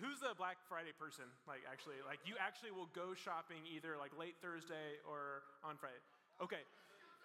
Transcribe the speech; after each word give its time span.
who's 0.00 0.20
the 0.22 0.34
Black 0.34 0.58
Friday 0.66 0.94
person? 0.94 1.26
Like 1.46 1.62
actually, 1.66 2.00
like 2.06 2.22
you 2.24 2.34
actually 2.40 2.70
will 2.70 2.90
go 2.94 3.14
shopping 3.14 3.62
either 3.68 3.94
like 3.98 4.14
late 4.14 4.38
Thursday 4.42 4.98
or 5.06 5.46
on 5.62 5.78
Friday. 5.78 6.00
Okay, 6.42 6.62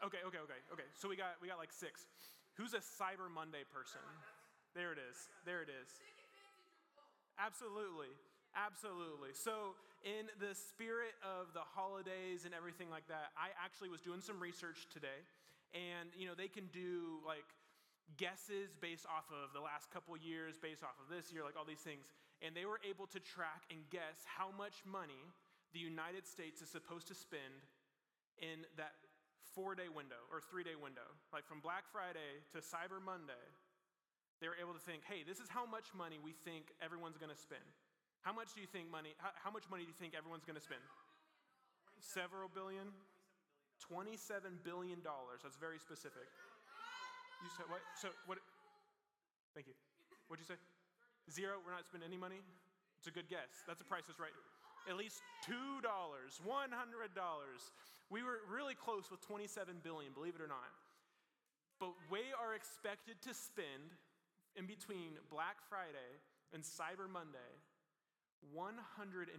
okay, 0.06 0.22
okay, 0.26 0.42
okay, 0.44 0.60
okay. 0.74 0.90
So 0.97 1.10
we 1.10 1.18
got 1.18 1.38
we 1.42 1.50
got 1.50 1.58
like 1.58 1.74
six. 1.74 2.05
Who's 2.60 2.76
a 2.76 2.84
Cyber 2.84 3.32
Monday 3.32 3.63
person? 3.71 4.04
There 4.76 4.92
it 4.92 5.00
is. 5.00 5.18
There 5.47 5.63
it 5.63 5.71
is. 5.71 5.90
Absolutely. 7.40 8.12
Absolutely. 8.55 9.31
So, 9.33 9.78
in 10.04 10.28
the 10.42 10.56
spirit 10.56 11.13
of 11.22 11.54
the 11.54 11.63
holidays 11.63 12.46
and 12.46 12.54
everything 12.54 12.90
like 12.90 13.08
that, 13.08 13.31
I 13.38 13.54
actually 13.56 13.90
was 13.90 14.01
doing 14.01 14.22
some 14.22 14.40
research 14.40 14.88
today. 14.92 15.22
And, 15.76 16.09
you 16.17 16.26
know, 16.26 16.34
they 16.34 16.49
can 16.49 16.66
do 16.73 17.22
like 17.22 17.45
guesses 18.17 18.73
based 18.81 19.05
off 19.05 19.30
of 19.30 19.54
the 19.54 19.62
last 19.62 19.94
couple 19.94 20.17
years, 20.17 20.58
based 20.58 20.81
off 20.81 20.98
of 20.98 21.13
this 21.13 21.30
year, 21.30 21.45
like 21.45 21.54
all 21.54 21.67
these 21.67 21.84
things. 21.84 22.09
And 22.40 22.55
they 22.55 22.63
were 22.63 22.80
able 22.88 23.08
to 23.12 23.20
track 23.20 23.67
and 23.67 23.84
guess 23.91 24.23
how 24.23 24.50
much 24.55 24.80
money 24.88 25.27
the 25.76 25.80
United 25.80 26.26
States 26.26 26.64
is 26.64 26.70
supposed 26.72 27.08
to 27.12 27.16
spend 27.16 27.68
in 28.40 28.64
that 28.80 28.95
four 29.52 29.76
day 29.76 29.91
window 29.91 30.20
or 30.31 30.40
three 30.40 30.64
day 30.64 30.80
window. 30.80 31.05
Like 31.36 31.44
from 31.44 31.59
Black 31.59 31.84
Friday 31.91 32.40
to 32.55 32.64
Cyber 32.64 33.04
Monday, 33.04 33.44
they 34.40 34.48
were 34.48 34.55
able 34.55 34.72
to 34.72 34.80
think, 34.80 35.04
hey, 35.04 35.28
this 35.28 35.44
is 35.44 35.52
how 35.52 35.67
much 35.67 35.91
money 35.91 36.16
we 36.16 36.31
think 36.31 36.72
everyone's 36.80 37.20
going 37.20 37.31
to 37.31 37.38
spend. 37.38 37.66
How 38.23 38.31
much 38.31 38.56
do 38.56 38.64
you 38.64 38.67
think 38.67 38.88
money, 38.88 39.16
how, 39.20 39.36
how 39.36 39.52
much 39.52 39.67
money 39.67 39.84
do 39.84 39.92
you 39.92 40.00
think 40.00 40.16
everyone's 40.16 40.48
going 40.48 40.59
to 40.59 40.64
spend? 40.64 40.84
Several 42.00 42.48
billion? 42.48 42.88
$27 43.84 44.64
billion. 44.64 45.00
That's 45.44 45.59
very 45.59 45.80
specific. 45.80 46.28
You 47.44 47.50
said 47.56 47.67
what? 47.72 47.80
So 47.95 48.12
what? 48.28 48.40
Thank 49.56 49.67
you. 49.67 49.76
What'd 50.28 50.44
you 50.44 50.48
say? 50.48 50.59
Zero? 51.32 51.62
We're 51.64 51.72
not 51.72 51.86
spending 51.86 52.10
any 52.10 52.18
money? 52.18 52.42
It's 52.98 53.08
a 53.08 53.16
good 53.16 53.30
guess. 53.30 53.64
That's 53.68 53.82
a 53.82 53.88
price 53.88 54.10
is 54.10 54.20
right. 54.20 54.36
At 54.90 54.98
least 54.98 55.22
$2, 55.48 55.54
$100. 55.86 55.86
We 58.09 58.23
were 58.23 58.42
really 58.50 58.73
close 58.76 59.12
with 59.12 59.22
27 59.22 59.80
billion, 59.84 60.12
believe 60.12 60.36
it 60.36 60.42
or 60.42 60.50
not. 60.50 60.73
But 61.80 61.94
we 62.12 62.34
are 62.36 62.56
expected 62.56 63.22
to 63.23 63.34
spend 63.34 63.95
in 64.58 64.66
between 64.66 65.16
Black 65.30 65.62
Friday 65.70 66.20
and 66.52 66.64
Cyber 66.64 67.08
Monday 67.08 67.53
$148 68.56 69.30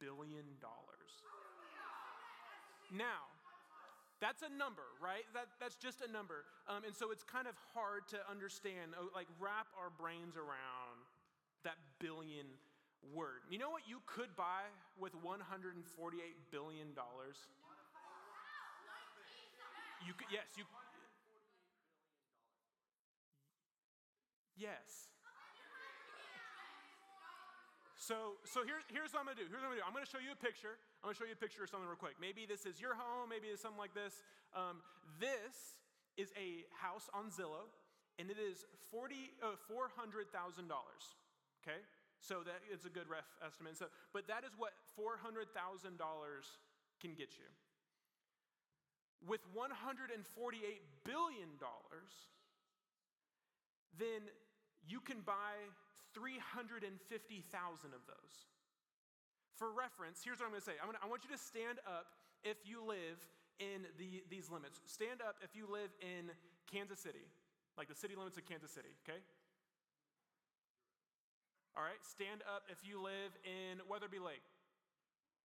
billion. 0.00 0.44
Now, 2.92 3.30
that's 4.20 4.42
a 4.42 4.50
number, 4.50 4.86
right? 5.02 5.24
That, 5.34 5.46
that's 5.60 5.76
just 5.76 6.02
a 6.02 6.10
number. 6.10 6.44
Um, 6.68 6.84
and 6.84 6.94
so 6.94 7.10
it's 7.10 7.22
kind 7.22 7.46
of 7.46 7.54
hard 7.74 8.06
to 8.10 8.18
understand, 8.30 8.94
uh, 8.98 9.06
like, 9.14 9.26
wrap 9.38 9.66
our 9.78 9.90
brains 9.90 10.36
around 10.36 10.81
that 11.64 11.78
billion 11.98 12.46
word. 13.14 13.42
You 13.50 13.58
know 13.58 13.70
what 13.70 13.82
you 13.86 13.98
could 14.06 14.34
buy 14.36 14.66
with 14.98 15.12
$148 15.12 15.82
billion? 16.50 16.88
You 20.06 20.14
could, 20.14 20.26
yes, 20.30 20.46
you. 20.58 20.64
Yes. 24.56 25.10
So, 28.02 28.34
so 28.42 28.66
here, 28.66 28.82
here's 28.90 29.14
what 29.14 29.22
I'm 29.22 29.30
gonna 29.30 29.38
do. 29.38 29.46
Here's 29.46 29.62
what 29.62 29.70
I'm 29.70 29.78
gonna 29.78 29.82
do. 29.82 29.86
I'm 29.86 29.94
gonna 29.94 30.10
show 30.10 30.18
you 30.18 30.34
a 30.34 30.42
picture. 30.42 30.74
I'm 31.02 31.14
gonna 31.14 31.18
show 31.22 31.26
you 31.26 31.38
a 31.38 31.42
picture 31.42 31.62
of 31.62 31.70
something 31.70 31.86
real 31.86 31.94
quick. 31.98 32.18
Maybe 32.18 32.50
this 32.50 32.66
is 32.66 32.82
your 32.82 32.98
home, 32.98 33.30
maybe 33.30 33.46
it's 33.46 33.62
something 33.62 33.78
like 33.78 33.94
this. 33.94 34.26
Um, 34.58 34.82
this 35.22 35.78
is 36.18 36.34
a 36.34 36.66
house 36.74 37.06
on 37.14 37.30
Zillow, 37.30 37.70
and 38.18 38.26
it 38.26 38.42
is 38.42 38.66
40, 38.90 39.38
uh, 39.38 39.54
$400,000, 39.70 40.26
okay? 41.62 41.80
So 42.20 42.42
that 42.46 42.62
is 42.70 42.84
a 42.84 42.90
good 42.90 43.08
ref 43.10 43.26
estimate. 43.42 43.78
So, 43.78 43.86
but 44.12 44.26
that 44.28 44.44
is 44.44 44.52
what 44.58 44.74
$400,000 44.98 45.46
can 47.00 47.14
get 47.14 47.34
you. 47.38 47.50
With 49.26 49.42
$148 49.54 50.22
billion, 51.06 51.50
then 53.98 54.22
you 54.86 55.00
can 55.00 55.22
buy 55.22 55.62
350,000 56.14 56.90
of 57.94 58.02
those. 58.06 58.34
For 59.54 59.70
reference, 59.70 60.22
here's 60.24 60.38
what 60.38 60.46
I'm 60.46 60.52
gonna 60.52 60.64
say 60.64 60.74
I'm 60.82 60.90
gonna, 60.90 61.02
I 61.02 61.06
want 61.06 61.22
you 61.22 61.30
to 61.30 61.38
stand 61.38 61.78
up 61.86 62.18
if 62.42 62.58
you 62.66 62.82
live 62.82 63.20
in 63.62 63.86
the, 63.98 64.24
these 64.26 64.50
limits. 64.50 64.80
Stand 64.86 65.22
up 65.22 65.38
if 65.44 65.54
you 65.54 65.70
live 65.70 65.94
in 66.02 66.34
Kansas 66.66 66.98
City, 66.98 67.22
like 67.78 67.86
the 67.86 67.94
city 67.94 68.14
limits 68.16 68.36
of 68.38 68.44
Kansas 68.48 68.70
City, 68.72 68.90
okay? 69.06 69.20
All 71.72 71.84
right, 71.84 72.00
stand 72.04 72.44
up 72.44 72.68
if 72.68 72.84
you 72.84 73.00
live 73.00 73.32
in 73.48 73.80
Weatherby 73.88 74.20
Lake. 74.20 74.44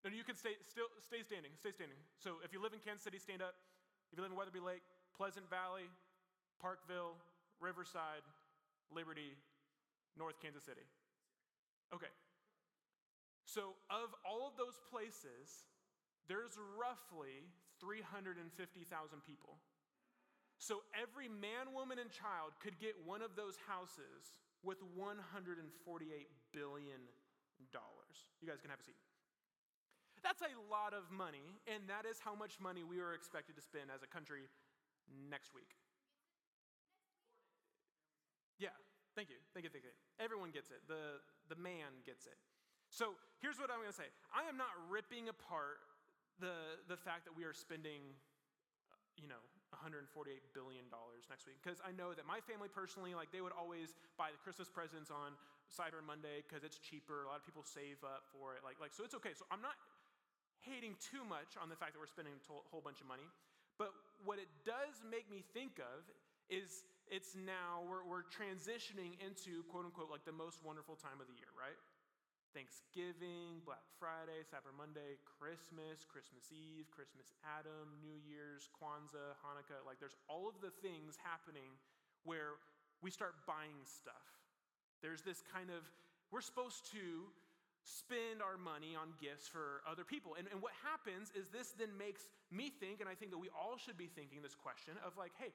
No, 0.03 0.11
you 0.11 0.27
can 0.27 0.35
stay, 0.35 0.59
still, 0.67 0.91
stay 0.99 1.23
standing, 1.23 1.55
stay 1.55 1.71
standing. 1.71 1.97
So 2.19 2.43
if 2.43 2.51
you 2.51 2.59
live 2.59 2.75
in 2.75 2.83
Kansas 2.83 3.07
City, 3.07 3.19
stand 3.19 3.39
up. 3.39 3.55
If 4.11 4.19
you 4.19 4.23
live 4.23 4.31
in 4.31 4.37
Weatherby 4.37 4.59
Lake, 4.59 4.83
Pleasant 5.15 5.47
Valley, 5.49 5.87
Parkville, 6.59 7.15
Riverside, 7.59 8.23
Liberty, 8.91 9.35
North 10.15 10.39
Kansas 10.43 10.63
City. 10.63 10.83
Okay. 11.95 12.11
So, 13.47 13.79
of 13.87 14.11
all 14.27 14.43
of 14.43 14.59
those 14.59 14.75
places, 14.91 15.63
there's 16.27 16.59
roughly 16.75 17.47
350,000 17.79 18.43
people. 19.23 19.55
So, 20.59 20.83
every 20.91 21.31
man, 21.31 21.71
woman, 21.71 21.95
and 21.95 22.11
child 22.11 22.59
could 22.59 22.75
get 22.79 22.99
one 23.07 23.23
of 23.23 23.39
those 23.39 23.55
houses 23.67 24.35
with 24.63 24.77
$148 24.97 25.65
billion. 26.53 27.01
You 28.41 28.47
guys 28.47 28.61
can 28.61 28.69
have 28.69 28.79
a 28.79 28.85
seat. 28.85 28.97
That's 30.23 30.41
a 30.41 30.53
lot 30.69 30.93
of 30.93 31.09
money, 31.13 31.57
and 31.69 31.85
that 31.87 32.05
is 32.09 32.17
how 32.19 32.33
much 32.33 32.59
money 32.59 32.81
we 32.83 32.99
are 32.99 33.13
expected 33.13 33.55
to 33.55 33.63
spend 33.63 33.93
as 33.93 34.01
a 34.01 34.09
country 34.09 34.49
next 35.29 35.53
week. 35.53 35.77
Yeah, 38.57 38.73
thank 39.15 39.29
you. 39.29 39.37
Thank 39.53 39.65
you, 39.65 39.71
thank 39.71 39.85
you. 39.85 39.93
Everyone 40.17 40.49
gets 40.49 40.73
it. 40.73 40.81
The, 40.89 41.21
the 41.47 41.57
man 41.57 42.01
gets 42.05 42.25
it. 42.25 42.37
So 42.89 43.13
here's 43.39 43.59
what 43.61 43.69
I'm 43.69 43.79
going 43.83 43.93
to 43.93 43.97
say 43.97 44.09
I 44.33 44.47
am 44.49 44.57
not 44.57 44.73
ripping 44.89 45.29
apart 45.29 45.83
the, 46.39 46.81
the 46.87 46.97
fact 46.97 47.25
that 47.25 47.33
we 47.33 47.43
are 47.43 47.53
spending, 47.53 48.01
uh, 48.89 48.97
you 49.17 49.27
know, 49.27 49.41
$148 49.75 50.07
billion 50.55 50.85
next 51.27 51.43
week. 51.47 51.59
Because 51.59 51.79
I 51.83 51.91
know 51.91 52.15
that 52.15 52.23
my 52.23 52.39
family 52.43 52.71
personally, 52.71 53.11
like, 53.17 53.31
they 53.35 53.43
would 53.43 53.55
always 53.55 53.95
buy 54.15 54.31
the 54.31 54.39
Christmas 54.39 54.71
presents 54.71 55.11
on 55.11 55.35
Cyber 55.67 55.99
Monday 55.99 56.43
because 56.45 56.63
it's 56.63 56.79
cheaper. 56.79 57.23
A 57.23 57.27
lot 57.27 57.39
of 57.39 57.45
people 57.45 57.63
save 57.63 57.99
up 58.03 58.27
for 58.31 58.55
it. 58.55 58.63
Like, 58.63 58.79
like, 58.79 58.95
so 58.95 59.03
it's 59.03 59.15
okay. 59.19 59.35
So 59.35 59.43
I'm 59.51 59.63
not 59.63 59.75
hating 60.63 60.95
too 60.99 61.23
much 61.27 61.55
on 61.59 61.67
the 61.67 61.77
fact 61.77 61.95
that 61.95 62.01
we're 62.01 62.11
spending 62.11 62.35
a 62.35 62.43
whole 62.71 62.83
bunch 62.83 63.03
of 63.03 63.07
money. 63.07 63.27
But 63.77 63.93
what 64.25 64.41
it 64.41 64.49
does 64.65 65.03
make 65.05 65.29
me 65.29 65.45
think 65.53 65.77
of 65.77 66.07
is 66.49 66.87
it's 67.07 67.35
now, 67.35 67.83
we're, 67.87 68.03
we're 68.03 68.27
transitioning 68.27 69.15
into 69.23 69.63
quote 69.71 69.85
unquote 69.85 70.11
like 70.11 70.25
the 70.25 70.35
most 70.35 70.63
wonderful 70.63 70.95
time 70.95 71.19
of 71.23 71.27
the 71.27 71.37
year, 71.37 71.51
right? 71.55 71.77
Thanksgiving, 72.57 73.61
Black 73.69 73.85
Friday, 74.01 74.41
Cyber 74.41 74.73
Monday, 74.73 75.21
Christmas, 75.29 76.01
Christmas 76.09 76.49
Eve, 76.49 76.89
Christmas 76.89 77.29
Adam, 77.45 77.93
New 78.01 78.17
Year's, 78.25 78.65
Kwanzaa, 78.73 79.37
Hanukkah. 79.45 79.85
Like 79.85 80.01
there's 80.01 80.17
all 80.25 80.49
of 80.49 80.57
the 80.57 80.73
things 80.81 81.21
happening 81.21 81.77
where 82.25 82.57
we 83.05 83.13
start 83.13 83.37
buying 83.45 83.77
stuff. 83.85 84.25
There's 85.05 85.21
this 85.21 85.45
kind 85.45 85.69
of, 85.69 85.85
we're 86.33 86.41
supposed 86.41 86.89
to 86.97 87.29
spend 87.85 88.41
our 88.41 88.57
money 88.57 88.97
on 88.97 89.13
gifts 89.21 89.45
for 89.45 89.85
other 89.85 90.01
people. 90.01 90.33
And, 90.33 90.49
and 90.49 90.57
what 90.57 90.73
happens 90.81 91.29
is 91.37 91.53
this 91.53 91.77
then 91.77 91.93
makes 91.93 92.25
me 92.49 92.73
think, 92.73 93.05
and 93.05 93.07
I 93.07 93.13
think 93.13 93.29
that 93.37 93.37
we 93.37 93.53
all 93.53 93.77
should 93.77 94.01
be 94.01 94.09
thinking 94.09 94.41
this 94.41 94.57
question 94.57 94.97
of 95.05 95.13
like, 95.13 95.37
hey, 95.37 95.53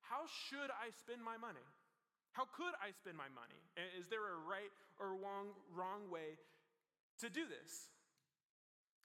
how 0.00 0.24
should 0.48 0.72
I 0.72 0.96
spend 0.96 1.20
my 1.20 1.36
money? 1.36 1.60
How 2.32 2.46
could 2.54 2.74
I 2.78 2.94
spend 2.94 3.16
my 3.16 3.30
money? 3.34 3.58
Is 3.98 4.06
there 4.06 4.22
a 4.22 4.38
right 4.46 4.70
or 5.00 5.16
wrong, 5.18 5.54
wrong 5.74 6.06
way 6.10 6.38
to 7.20 7.26
do 7.28 7.48
this? 7.48 7.90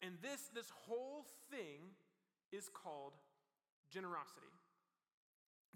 And 0.04 0.20
this, 0.22 0.52
this 0.54 0.70
whole 0.86 1.26
thing 1.50 1.96
is 2.52 2.70
called 2.70 3.16
generosity. 3.90 4.52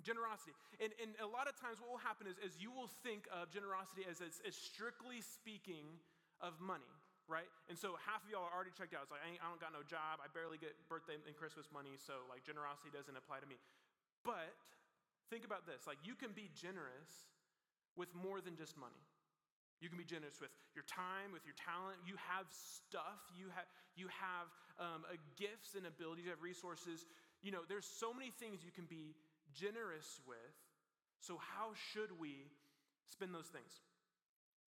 Generosity. 0.06 0.54
And, 0.77 0.94
and 1.01 1.18
a 1.24 1.25
lot 1.25 1.50
of 1.50 1.57
times, 1.57 1.81
what 1.81 1.89
will 1.89 2.04
happen 2.04 2.30
is, 2.30 2.38
is 2.44 2.60
you 2.62 2.69
will 2.69 2.92
think 3.01 3.25
of 3.33 3.50
generosity 3.50 4.06
as, 4.06 4.22
as, 4.22 4.38
as 4.45 4.54
strictly 4.54 5.25
speaking 5.25 5.98
of 6.44 6.54
money, 6.62 6.92
right? 7.25 7.50
And 7.72 7.80
so 7.80 7.98
half 8.06 8.22
of 8.22 8.30
y'all 8.30 8.45
are 8.45 8.54
already 8.54 8.75
checked 8.75 8.94
out. 8.94 9.10
It's 9.10 9.13
like, 9.16 9.25
I, 9.25 9.42
I 9.42 9.48
don't 9.50 9.63
got 9.63 9.74
no 9.74 9.81
job. 9.81 10.22
I 10.22 10.30
barely 10.30 10.62
get 10.62 10.77
birthday 10.86 11.18
and 11.18 11.33
Christmas 11.33 11.72
money. 11.74 11.98
So, 11.98 12.27
like, 12.30 12.45
generosity 12.45 12.94
doesn't 12.94 13.18
apply 13.18 13.42
to 13.42 13.50
me. 13.50 13.57
But 14.22 14.54
Think 15.30 15.44
about 15.44 15.68
this 15.68 15.83
like, 15.88 16.00
you 16.04 16.16
can 16.16 16.31
be 16.31 16.50
generous 16.56 17.27
with 17.98 18.14
more 18.16 18.40
than 18.40 18.56
just 18.56 18.78
money. 18.78 19.02
You 19.82 19.90
can 19.90 19.98
be 19.98 20.06
generous 20.06 20.42
with 20.42 20.50
your 20.74 20.86
time, 20.90 21.30
with 21.34 21.46
your 21.46 21.54
talent. 21.54 22.02
You 22.06 22.18
have 22.18 22.50
stuff. 22.50 23.22
You 23.38 23.54
have, 23.54 23.70
you 23.94 24.10
have 24.10 24.50
um, 24.82 25.06
gifts 25.38 25.78
and 25.78 25.86
abilities. 25.86 26.26
You 26.26 26.34
have 26.34 26.42
resources. 26.42 27.06
You 27.46 27.54
know, 27.54 27.62
there's 27.70 27.86
so 27.86 28.10
many 28.10 28.34
things 28.34 28.66
you 28.66 28.74
can 28.74 28.90
be 28.90 29.14
generous 29.54 30.22
with. 30.26 30.56
So, 31.22 31.38
how 31.38 31.78
should 31.94 32.10
we 32.18 32.50
spend 33.06 33.34
those 33.34 33.50
things? 33.54 33.82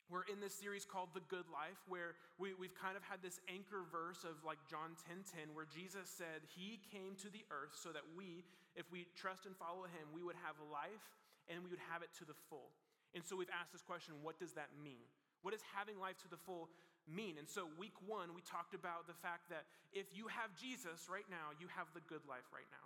we're 0.10 0.26
in 0.26 0.42
this 0.42 0.58
series 0.58 0.90
called 0.90 1.14
The 1.14 1.22
Good 1.30 1.46
Life, 1.54 1.78
where 1.86 2.18
we, 2.42 2.58
we've 2.58 2.74
kind 2.74 2.98
of 2.98 3.06
had 3.06 3.22
this 3.22 3.38
anchor 3.46 3.86
verse 3.94 4.26
of 4.26 4.42
like 4.42 4.58
John 4.66 4.98
10 5.06 5.22
10, 5.22 5.54
where 5.54 5.70
Jesus 5.70 6.10
said, 6.10 6.42
He 6.50 6.82
came 6.90 7.14
to 7.22 7.30
the 7.30 7.46
earth 7.54 7.78
so 7.78 7.94
that 7.94 8.02
we, 8.18 8.42
if 8.74 8.90
we 8.90 9.06
trust 9.14 9.46
and 9.46 9.54
follow 9.54 9.86
Him, 9.86 10.10
we 10.10 10.26
would 10.26 10.38
have 10.42 10.58
life 10.74 11.06
and 11.46 11.62
we 11.62 11.70
would 11.70 11.86
have 11.94 12.02
it 12.02 12.10
to 12.18 12.26
the 12.26 12.34
full. 12.50 12.74
And 13.16 13.26
so 13.26 13.36
we've 13.36 13.52
asked 13.54 13.74
this 13.74 13.86
question 13.86 14.22
what 14.22 14.38
does 14.38 14.54
that 14.54 14.70
mean? 14.78 15.08
What 15.42 15.56
does 15.56 15.64
having 15.72 15.98
life 15.98 16.20
to 16.26 16.30
the 16.30 16.38
full 16.38 16.68
mean? 17.08 17.40
And 17.40 17.48
so, 17.48 17.72
week 17.80 17.96
one, 18.04 18.36
we 18.36 18.44
talked 18.44 18.76
about 18.76 19.08
the 19.08 19.16
fact 19.16 19.48
that 19.48 19.64
if 19.96 20.12
you 20.12 20.28
have 20.28 20.52
Jesus 20.60 21.08
right 21.08 21.28
now, 21.32 21.56
you 21.56 21.72
have 21.72 21.88
the 21.96 22.04
good 22.12 22.28
life 22.28 22.52
right 22.52 22.68
now. 22.68 22.86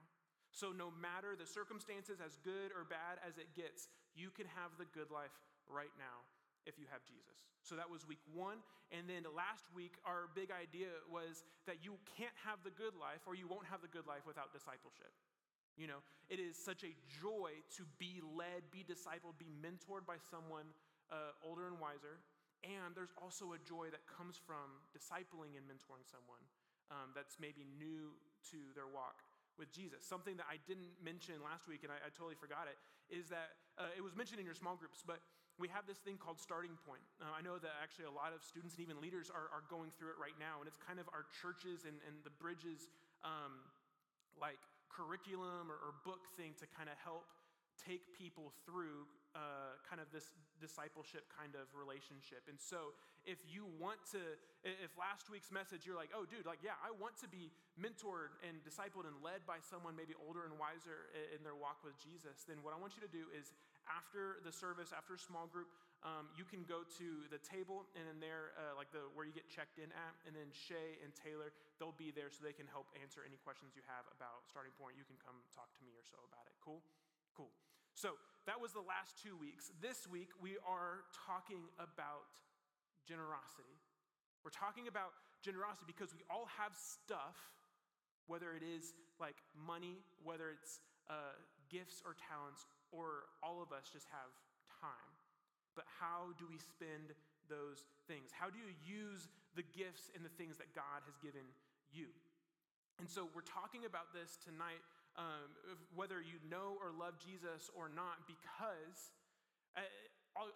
So, 0.54 0.70
no 0.70 0.94
matter 0.94 1.34
the 1.34 1.50
circumstances, 1.50 2.22
as 2.22 2.38
good 2.46 2.70
or 2.78 2.86
bad 2.86 3.18
as 3.26 3.42
it 3.42 3.50
gets, 3.58 3.90
you 4.14 4.30
can 4.30 4.46
have 4.54 4.78
the 4.78 4.86
good 4.94 5.10
life 5.10 5.34
right 5.66 5.92
now 5.98 6.22
if 6.70 6.80
you 6.80 6.86
have 6.92 7.04
Jesus. 7.04 7.44
So 7.64 7.76
that 7.80 7.88
was 7.88 8.08
week 8.08 8.24
one. 8.32 8.60
And 8.92 9.08
then 9.08 9.24
last 9.32 9.72
week, 9.72 9.96
our 10.04 10.28
big 10.36 10.52
idea 10.52 10.92
was 11.08 11.44
that 11.66 11.80
you 11.82 11.96
can't 12.20 12.36
have 12.44 12.60
the 12.64 12.76
good 12.76 12.96
life 12.96 13.24
or 13.26 13.36
you 13.36 13.48
won't 13.48 13.68
have 13.68 13.80
the 13.82 13.92
good 13.92 14.06
life 14.06 14.28
without 14.28 14.52
discipleship. 14.52 15.12
You 15.78 15.90
know, 15.90 16.02
it 16.30 16.38
is 16.38 16.54
such 16.54 16.86
a 16.86 16.94
joy 17.22 17.58
to 17.78 17.84
be 17.98 18.22
led, 18.22 18.70
be 18.70 18.86
discipled, 18.86 19.42
be 19.42 19.50
mentored 19.50 20.06
by 20.06 20.22
someone 20.22 20.70
uh, 21.10 21.34
older 21.42 21.66
and 21.66 21.82
wiser. 21.82 22.22
And 22.64 22.96
there's 22.96 23.12
also 23.20 23.52
a 23.58 23.60
joy 23.68 23.92
that 23.92 24.08
comes 24.08 24.40
from 24.40 24.80
discipling 24.96 25.60
and 25.60 25.66
mentoring 25.68 26.06
someone 26.08 26.40
um, 26.88 27.12
that's 27.12 27.36
maybe 27.42 27.68
new 27.76 28.16
to 28.54 28.60
their 28.78 28.88
walk 28.88 29.26
with 29.60 29.70
Jesus. 29.74 30.06
Something 30.06 30.40
that 30.40 30.48
I 30.48 30.58
didn't 30.64 30.96
mention 31.04 31.42
last 31.44 31.68
week, 31.68 31.84
and 31.84 31.92
I, 31.92 32.00
I 32.00 32.10
totally 32.16 32.40
forgot 32.40 32.72
it, 32.72 32.80
is 33.12 33.28
that 33.30 33.58
uh, 33.76 33.92
it 33.98 34.02
was 34.02 34.16
mentioned 34.16 34.40
in 34.40 34.48
your 34.48 34.58
small 34.58 34.80
groups, 34.80 35.04
but 35.04 35.20
we 35.62 35.70
have 35.70 35.86
this 35.86 36.02
thing 36.02 36.18
called 36.18 36.42
starting 36.42 36.74
point. 36.82 37.04
Uh, 37.22 37.30
I 37.30 37.46
know 37.46 37.62
that 37.62 37.78
actually 37.78 38.10
a 38.10 38.16
lot 38.16 38.34
of 38.34 38.42
students 38.42 38.74
and 38.74 38.82
even 38.82 38.98
leaders 38.98 39.30
are, 39.30 39.54
are 39.54 39.62
going 39.70 39.94
through 39.94 40.10
it 40.10 40.18
right 40.18 40.34
now, 40.42 40.64
and 40.64 40.66
it's 40.66 40.80
kind 40.82 40.98
of 40.98 41.06
our 41.14 41.30
churches 41.30 41.86
and, 41.86 42.00
and 42.10 42.18
the 42.26 42.34
bridges 42.42 42.90
um, 43.22 43.62
like 44.40 44.62
curriculum 44.94 45.74
or, 45.74 45.82
or, 45.82 45.92
book 46.06 46.30
thing 46.38 46.54
to 46.62 46.70
kind 46.70 46.86
of 46.86 46.98
help 47.02 47.26
take 47.82 48.14
people 48.14 48.54
through 48.70 49.10
uh, 49.34 49.74
kind 49.82 49.98
of 49.98 50.06
this 50.14 50.30
discipleship 50.62 51.26
kind 51.34 51.58
of 51.58 51.66
relationship. 51.74 52.46
And 52.46 52.62
so, 52.62 52.94
if 53.26 53.42
you 53.50 53.66
want 53.82 53.98
to, 54.14 54.22
if 54.62 54.94
last 55.00 55.32
week's 55.32 55.50
message 55.50 55.88
you're 55.88 55.98
like, 55.98 56.14
oh, 56.14 56.28
dude, 56.28 56.46
like, 56.46 56.62
yeah, 56.62 56.78
I 56.84 56.94
want 56.94 57.18
to 57.26 57.28
be 57.32 57.50
mentored 57.80 58.36
and 58.46 58.62
discipled 58.62 59.10
and 59.10 59.16
led 59.26 59.42
by 59.50 59.64
someone 59.64 59.98
maybe 59.98 60.14
older 60.22 60.46
and 60.46 60.54
wiser 60.60 61.10
in 61.34 61.42
their 61.42 61.56
walk 61.58 61.82
with 61.82 61.98
Jesus, 61.98 62.46
then 62.46 62.62
what 62.62 62.76
I 62.76 62.78
want 62.78 62.94
you 63.00 63.04
to 63.04 63.10
do 63.10 63.32
is 63.34 63.56
after 63.88 64.44
the 64.44 64.52
service, 64.52 64.92
after 64.92 65.16
a 65.16 65.22
small 65.22 65.48
group, 65.48 65.72
um, 66.04 66.28
you 66.36 66.44
can 66.44 66.68
go 66.68 66.84
to 67.00 67.08
the 67.32 67.40
table 67.40 67.88
and 67.96 68.04
in 68.12 68.20
there, 68.20 68.52
uh, 68.60 68.76
like 68.76 68.92
the 68.92 69.08
where 69.16 69.24
you 69.24 69.32
get 69.32 69.48
checked 69.48 69.80
in 69.80 69.88
at, 69.96 70.14
and 70.28 70.36
then 70.36 70.52
Shay 70.52 71.00
and 71.00 71.16
Taylor, 71.16 71.56
they'll 71.80 71.96
be 71.96 72.12
there 72.12 72.28
so 72.28 72.44
they 72.44 72.56
can 72.56 72.68
help 72.68 72.92
answer 73.00 73.24
any 73.24 73.40
questions 73.40 73.72
you 73.72 73.84
have 73.88 74.04
about 74.12 74.44
starting 74.52 74.76
point. 74.76 75.00
You 75.00 75.08
can 75.08 75.16
come 75.24 75.40
talk 75.56 75.72
to 75.80 75.82
me 75.88 75.96
or 75.96 76.04
so 76.04 76.20
about 76.28 76.44
it. 76.44 76.60
Cool, 76.60 76.84
cool. 77.32 77.56
So 77.96 78.20
that 78.44 78.60
was 78.60 78.76
the 78.76 78.84
last 78.84 79.16
two 79.16 79.40
weeks. 79.40 79.72
This 79.80 80.04
week 80.04 80.36
we 80.44 80.60
are 80.68 81.08
talking 81.16 81.64
about 81.80 82.28
generosity. 83.08 83.80
We're 84.44 84.52
talking 84.52 84.92
about 84.92 85.16
generosity 85.40 85.88
because 85.88 86.12
we 86.12 86.28
all 86.28 86.52
have 86.60 86.76
stuff, 86.76 87.40
whether 88.28 88.52
it 88.52 88.64
is 88.64 88.92
like 89.24 89.40
money, 89.56 90.04
whether 90.20 90.52
it's 90.52 90.84
uh, 91.08 91.40
gifts 91.72 92.04
or 92.04 92.12
talents, 92.20 92.68
or 92.92 93.32
all 93.40 93.64
of 93.64 93.72
us 93.72 93.88
just 93.88 94.12
have 94.12 94.32
time. 94.68 95.13
But 95.76 95.86
how 96.00 96.34
do 96.38 96.46
we 96.50 96.58
spend 96.58 97.18
those 97.50 97.86
things? 98.08 98.32
How 98.32 98.50
do 98.50 98.58
you 98.58 98.72
use 98.86 99.28
the 99.58 99.66
gifts 99.76 100.10
and 100.14 100.24
the 100.24 100.34
things 100.38 100.58
that 100.58 100.74
God 100.74 101.02
has 101.06 101.18
given 101.20 101.46
you? 101.92 102.10
And 103.02 103.10
so 103.10 103.28
we're 103.34 103.46
talking 103.46 103.90
about 103.90 104.14
this 104.14 104.38
tonight, 104.38 104.82
um, 105.18 105.50
whether 105.98 106.22
you 106.22 106.38
know 106.46 106.78
or 106.78 106.94
love 106.94 107.18
Jesus 107.18 107.74
or 107.74 107.90
not, 107.90 108.30
because 108.30 109.14
uh, 109.74 109.82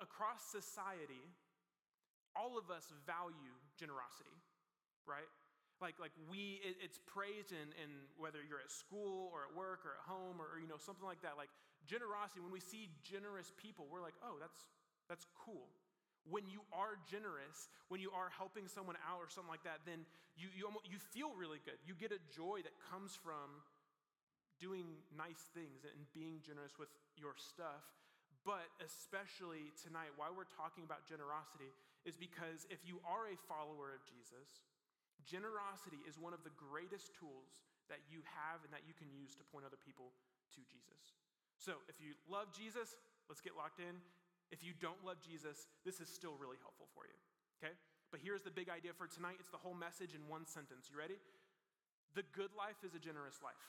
across 0.01 0.45
society, 0.45 1.25
all 2.37 2.57
of 2.57 2.69
us 2.69 2.93
value 3.09 3.57
generosity, 3.73 4.37
right? 5.09 5.29
Like, 5.81 5.97
like 6.01 6.13
we, 6.29 6.61
it, 6.65 6.77
it's 6.81 6.97
praised 7.05 7.53
in, 7.53 7.69
in 7.77 7.89
whether 8.17 8.41
you're 8.41 8.61
at 8.61 8.73
school 8.73 9.29
or 9.33 9.45
at 9.45 9.53
work 9.53 9.85
or 9.85 9.97
at 9.97 10.05
home 10.05 10.41
or, 10.41 10.49
or, 10.53 10.57
you 10.57 10.69
know, 10.69 10.77
something 10.81 11.05
like 11.05 11.21
that. 11.21 11.37
Like 11.37 11.49
generosity, 11.85 12.41
when 12.41 12.53
we 12.53 12.61
see 12.61 12.89
generous 13.05 13.53
people, 13.57 13.85
we're 13.89 14.01
like, 14.01 14.17
oh, 14.25 14.41
that's, 14.41 14.65
that's 15.09 15.25
cool. 15.33 15.67
When 16.27 16.43
you 16.51 16.59
are 16.75 16.99
generous, 17.07 17.71
when 17.87 18.03
you 18.03 18.11
are 18.11 18.27
helping 18.27 18.67
someone 18.67 18.99
out 19.07 19.23
or 19.23 19.31
something 19.31 19.51
like 19.51 19.63
that, 19.63 19.87
then 19.87 20.03
you, 20.35 20.51
you, 20.51 20.67
almost, 20.67 20.87
you 20.91 20.99
feel 20.99 21.31
really 21.39 21.63
good. 21.63 21.79
You 21.87 21.95
get 21.95 22.11
a 22.11 22.19
joy 22.35 22.59
that 22.67 22.75
comes 22.91 23.15
from 23.15 23.63
doing 24.59 24.99
nice 25.15 25.47
things 25.55 25.87
and 25.87 25.95
being 26.11 26.43
generous 26.43 26.75
with 26.75 26.91
your 27.15 27.31
stuff. 27.39 27.87
But 28.43 28.67
especially 28.83 29.71
tonight, 29.79 30.11
why 30.19 30.27
we're 30.31 30.47
talking 30.47 30.83
about 30.83 31.07
generosity 31.07 31.71
is 32.03 32.19
because 32.19 32.67
if 32.67 32.83
you 32.83 32.99
are 33.07 33.31
a 33.31 33.35
follower 33.47 33.95
of 33.95 34.03
Jesus, 34.03 34.67
Generosity 35.27 35.99
is 36.07 36.15
one 36.15 36.31
of 36.31 36.39
the 36.47 36.55
greatest 36.55 37.11
tools 37.19 37.67
that 37.91 37.99
you 38.07 38.23
have 38.23 38.63
and 38.63 38.71
that 38.71 38.87
you 38.87 38.95
can 38.95 39.11
use 39.11 39.35
to 39.35 39.43
point 39.51 39.67
other 39.67 39.79
people 39.79 40.15
to 40.55 40.63
Jesus. 40.63 41.19
So, 41.59 41.83
if 41.91 41.99
you 41.99 42.15
love 42.31 42.55
Jesus, 42.55 42.95
let's 43.27 43.43
get 43.43 43.59
locked 43.59 43.83
in. 43.83 43.99
If 44.51 44.63
you 44.63 44.71
don't 44.77 45.03
love 45.03 45.17
Jesus, 45.19 45.67
this 45.83 45.99
is 45.99 46.07
still 46.07 46.35
really 46.39 46.57
helpful 46.61 46.87
for 46.95 47.03
you. 47.03 47.17
Okay? 47.59 47.73
But 48.11 48.23
here's 48.23 48.43
the 48.43 48.53
big 48.53 48.69
idea 48.69 48.95
for 48.95 49.07
tonight 49.07 49.37
it's 49.39 49.51
the 49.51 49.59
whole 49.59 49.75
message 49.75 50.15
in 50.15 50.23
one 50.27 50.47
sentence. 50.47 50.87
You 50.87 50.97
ready? 50.97 51.19
The 52.15 52.23
good 52.31 52.55
life 52.55 52.79
is 52.87 52.95
a 52.95 53.01
generous 53.01 53.43
life. 53.43 53.59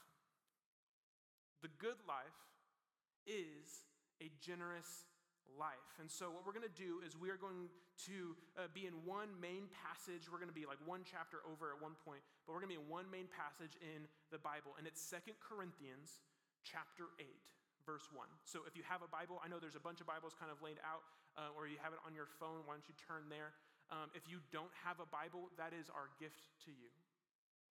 The 1.63 1.73
good 1.83 1.99
life 2.07 2.39
is 3.27 3.83
a 4.23 4.31
generous 4.39 5.09
life. 5.59 5.99
And 5.99 6.07
so, 6.07 6.31
what 6.31 6.47
we're 6.47 6.55
going 6.55 6.69
to 6.69 6.79
do 6.79 7.03
is 7.03 7.19
we 7.19 7.35
are 7.35 7.41
going 7.41 7.67
to 8.07 8.39
uh, 8.55 8.71
be 8.71 8.87
in 8.87 8.95
one 9.03 9.35
main 9.43 9.67
passage. 9.75 10.31
We're 10.31 10.39
going 10.39 10.53
to 10.53 10.57
be 10.57 10.71
like 10.71 10.79
one 10.87 11.03
chapter 11.03 11.43
over 11.43 11.75
at 11.75 11.79
one 11.83 11.99
point, 12.07 12.23
but 12.47 12.55
we're 12.55 12.63
going 12.63 12.71
to 12.71 12.79
be 12.79 12.83
in 12.83 12.91
one 12.91 13.11
main 13.11 13.27
passage 13.27 13.75
in 13.83 14.07
the 14.31 14.39
Bible, 14.39 14.79
and 14.79 14.87
it's 14.87 15.03
Second 15.03 15.35
Corinthians 15.43 16.23
chapter 16.63 17.11
8. 17.19 17.27
Verse 17.89 18.05
1. 18.13 18.29
So, 18.45 18.69
if 18.69 18.77
you 18.77 18.85
have 18.85 19.01
a 19.01 19.09
Bible, 19.09 19.41
I 19.41 19.49
know 19.49 19.57
there's 19.57 19.81
a 19.81 19.81
bunch 19.81 20.05
of 20.05 20.07
Bibles 20.07 20.37
kind 20.37 20.53
of 20.53 20.61
laid 20.61 20.77
out, 20.85 21.09
uh, 21.41 21.57
or 21.57 21.65
you 21.65 21.81
have 21.81 21.97
it 21.97 22.03
on 22.05 22.13
your 22.13 22.29
phone. 22.37 22.69
Why 22.69 22.77
don't 22.77 22.85
you 22.85 22.93
turn 23.01 23.33
there? 23.33 23.57
Um, 23.89 24.13
if 24.13 24.29
you 24.29 24.45
don't 24.53 24.69
have 24.85 25.01
a 25.01 25.09
Bible, 25.09 25.49
that 25.57 25.73
is 25.73 25.89
our 25.89 26.13
gift 26.21 26.53
to 26.69 26.71
you. 26.71 26.93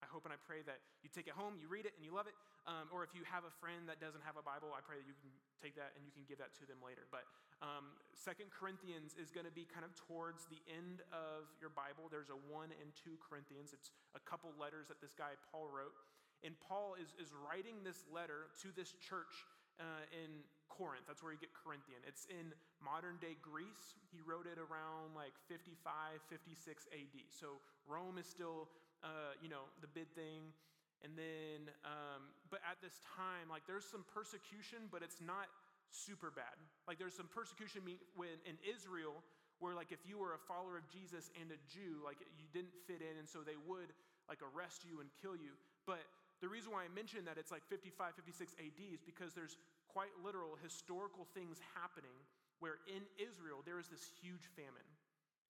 I 0.04 0.08
hope 0.12 0.30
and 0.30 0.36
I 0.36 0.38
pray 0.38 0.62
that 0.70 0.86
you 1.02 1.10
take 1.10 1.26
it 1.26 1.34
home, 1.34 1.58
you 1.58 1.66
read 1.66 1.90
it, 1.90 1.98
and 1.98 2.06
you 2.06 2.14
love 2.14 2.30
it. 2.30 2.38
Um, 2.70 2.94
or 2.94 3.02
if 3.02 3.16
you 3.18 3.26
have 3.26 3.48
a 3.48 3.54
friend 3.58 3.90
that 3.90 3.98
doesn't 3.98 4.22
have 4.22 4.38
a 4.38 4.46
Bible, 4.46 4.70
I 4.76 4.86
pray 4.86 5.02
that 5.02 5.08
you 5.08 5.18
can 5.18 5.34
take 5.58 5.74
that 5.80 5.98
and 5.98 6.06
you 6.06 6.14
can 6.14 6.28
give 6.30 6.38
that 6.44 6.54
to 6.62 6.68
them 6.70 6.78
later. 6.84 7.10
But 7.10 7.26
um, 7.64 7.96
Second 8.14 8.54
Corinthians 8.54 9.18
is 9.18 9.34
going 9.34 9.48
to 9.48 9.56
be 9.56 9.66
kind 9.66 9.88
of 9.88 9.96
towards 9.96 10.46
the 10.52 10.62
end 10.70 11.02
of 11.10 11.50
your 11.58 11.72
Bible. 11.72 12.12
There's 12.12 12.30
a 12.30 12.38
1 12.52 12.70
and 12.70 12.94
2 12.94 13.18
Corinthians. 13.18 13.74
It's 13.74 13.90
a 14.14 14.22
couple 14.22 14.54
letters 14.60 14.92
that 14.94 15.02
this 15.02 15.16
guy 15.18 15.40
Paul 15.50 15.72
wrote. 15.72 15.98
And 16.44 16.54
Paul 16.60 17.00
is, 17.00 17.16
is 17.16 17.32
writing 17.32 17.82
this 17.88 18.04
letter 18.12 18.52
to 18.62 18.76
this 18.76 18.92
church 19.00 19.48
uh, 19.80 20.06
in 20.14 20.44
Corinth. 20.70 21.06
That's 21.06 21.22
where 21.22 21.32
you 21.34 21.42
get 21.42 21.54
Corinthian. 21.54 22.02
It's 22.06 22.26
in 22.30 22.54
modern 22.82 23.22
day 23.22 23.38
Greece. 23.42 23.98
He 24.10 24.22
wrote 24.26 24.50
it 24.50 24.58
around 24.58 25.14
like 25.14 25.34
55, 25.50 26.22
56 26.30 26.90
AD. 26.90 27.18
So 27.30 27.62
Rome 27.86 28.18
is 28.18 28.26
still 28.26 28.70
uh, 29.04 29.36
you 29.44 29.52
know, 29.52 29.68
the 29.84 29.92
big 29.92 30.08
thing. 30.16 30.56
And 31.04 31.20
then, 31.20 31.68
um, 31.84 32.32
but 32.48 32.64
at 32.64 32.80
this 32.80 33.04
time, 33.04 33.52
like 33.52 33.68
there's 33.68 33.84
some 33.84 34.08
persecution, 34.16 34.88
but 34.88 35.04
it's 35.04 35.20
not 35.20 35.52
super 35.92 36.32
bad. 36.32 36.56
Like 36.88 36.96
there's 36.96 37.14
some 37.14 37.28
persecution 37.28 37.84
when, 38.16 38.40
in 38.48 38.56
Israel 38.64 39.20
where 39.60 39.76
like 39.76 39.92
if 39.92 40.00
you 40.08 40.16
were 40.16 40.34
a 40.34 40.42
follower 40.48 40.80
of 40.80 40.88
Jesus 40.88 41.28
and 41.36 41.52
a 41.52 41.60
Jew, 41.68 42.00
like 42.08 42.24
you 42.40 42.48
didn't 42.56 42.72
fit 42.88 43.04
in, 43.04 43.20
and 43.20 43.28
so 43.28 43.44
they 43.44 43.60
would 43.68 43.92
like 44.32 44.40
arrest 44.40 44.88
you 44.88 45.04
and 45.04 45.12
kill 45.20 45.36
you. 45.36 45.60
But 45.84 46.08
the 46.44 46.52
reason 46.52 46.76
why 46.76 46.84
I 46.84 46.92
mentioned 46.92 47.24
that 47.32 47.40
it's 47.40 47.56
like 47.56 47.64
55, 47.72 48.20
56 48.20 48.52
AD 48.60 48.82
is 48.92 49.00
because 49.00 49.32
there's 49.32 49.56
quite 49.88 50.12
literal 50.20 50.60
historical 50.60 51.24
things 51.32 51.64
happening 51.72 52.20
where 52.60 52.84
in 52.92 53.08
Israel 53.16 53.64
there 53.64 53.80
is 53.80 53.88
this 53.88 54.12
huge 54.20 54.52
famine. 54.52 54.84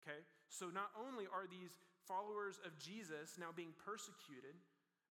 Okay? 0.05 0.21
So 0.53 0.69
not 0.69 0.93
only 0.93 1.25
are 1.25 1.49
these 1.49 1.81
followers 2.05 2.61
of 2.61 2.77
Jesus 2.77 3.41
now 3.41 3.49
being 3.49 3.73
persecuted, 3.81 4.53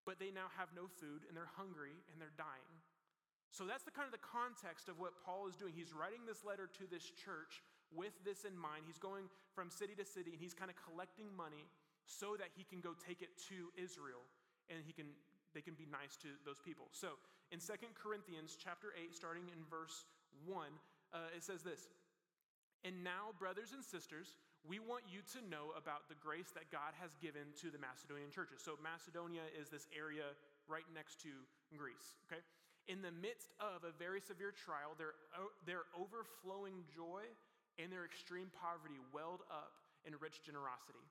but 0.07 0.23
they 0.23 0.31
now 0.31 0.55
have 0.55 0.71
no 0.71 0.87
food 0.87 1.27
and 1.27 1.35
they're 1.35 1.51
hungry 1.59 1.99
and 2.15 2.23
they're 2.23 2.39
dying. 2.39 2.75
So 3.51 3.67
that's 3.67 3.83
the 3.83 3.91
kind 3.91 4.07
of 4.07 4.15
the 4.15 4.23
context 4.23 4.87
of 4.87 5.03
what 5.03 5.19
Paul 5.19 5.51
is 5.51 5.59
doing. 5.59 5.75
He's 5.75 5.91
writing 5.91 6.23
this 6.31 6.47
letter 6.47 6.71
to 6.79 6.85
this 6.87 7.11
church 7.11 7.59
with 7.91 8.15
this 8.23 8.47
in 8.47 8.55
mind. 8.55 8.87
He's 8.87 9.03
going 9.03 9.27
from 9.51 9.67
city 9.67 9.99
to 9.99 10.07
city 10.07 10.31
and 10.31 10.41
he's 10.41 10.55
kind 10.55 10.71
of 10.71 10.79
collecting 10.79 11.27
money 11.35 11.67
so 12.07 12.39
that 12.39 12.55
he 12.55 12.63
can 12.63 12.79
go 12.79 12.95
take 12.95 13.19
it 13.19 13.35
to 13.51 13.75
Israel 13.75 14.23
and 14.71 14.79
he 14.87 14.95
can 14.95 15.11
they 15.55 15.61
can 15.61 15.75
be 15.75 15.87
nice 15.89 16.17
to 16.25 16.29
those 16.45 16.61
people. 16.61 16.89
So 16.93 17.21
in 17.53 17.61
Second 17.61 17.93
Corinthians 17.95 18.57
chapter 18.57 18.97
8, 18.97 19.13
starting 19.15 19.49
in 19.53 19.61
verse 19.69 20.09
1, 20.49 20.73
uh, 21.13 21.37
it 21.37 21.45
says 21.45 21.61
this 21.63 21.89
And 22.85 23.05
now, 23.05 23.37
brothers 23.37 23.77
and 23.77 23.85
sisters, 23.85 24.41
we 24.65 24.79
want 24.79 25.05
you 25.11 25.21
to 25.37 25.41
know 25.51 25.75
about 25.77 26.07
the 26.07 26.17
grace 26.23 26.55
that 26.55 26.71
God 26.71 26.95
has 27.03 27.19
given 27.19 27.51
to 27.61 27.69
the 27.69 27.83
Macedonian 27.83 28.31
churches. 28.31 28.63
So, 28.65 28.81
Macedonia 28.81 29.45
is 29.53 29.69
this 29.69 29.91
area 29.93 30.33
right 30.65 30.87
next 30.95 31.21
to 31.27 31.33
Greece, 31.75 32.17
okay? 32.25 32.41
In 32.91 33.03
the 33.03 33.15
midst 33.15 33.55
of 33.63 33.85
a 33.87 33.95
very 33.95 34.19
severe 34.19 34.51
trial, 34.51 34.99
their, 34.99 35.15
their 35.67 35.87
overflowing 35.95 36.83
joy 36.91 37.23
and 37.79 37.93
their 37.93 38.05
extreme 38.05 38.51
poverty 38.51 38.99
welled 39.15 39.47
up 39.51 39.77
in 40.05 40.15
rich 40.19 40.43
generosity. 40.43 41.03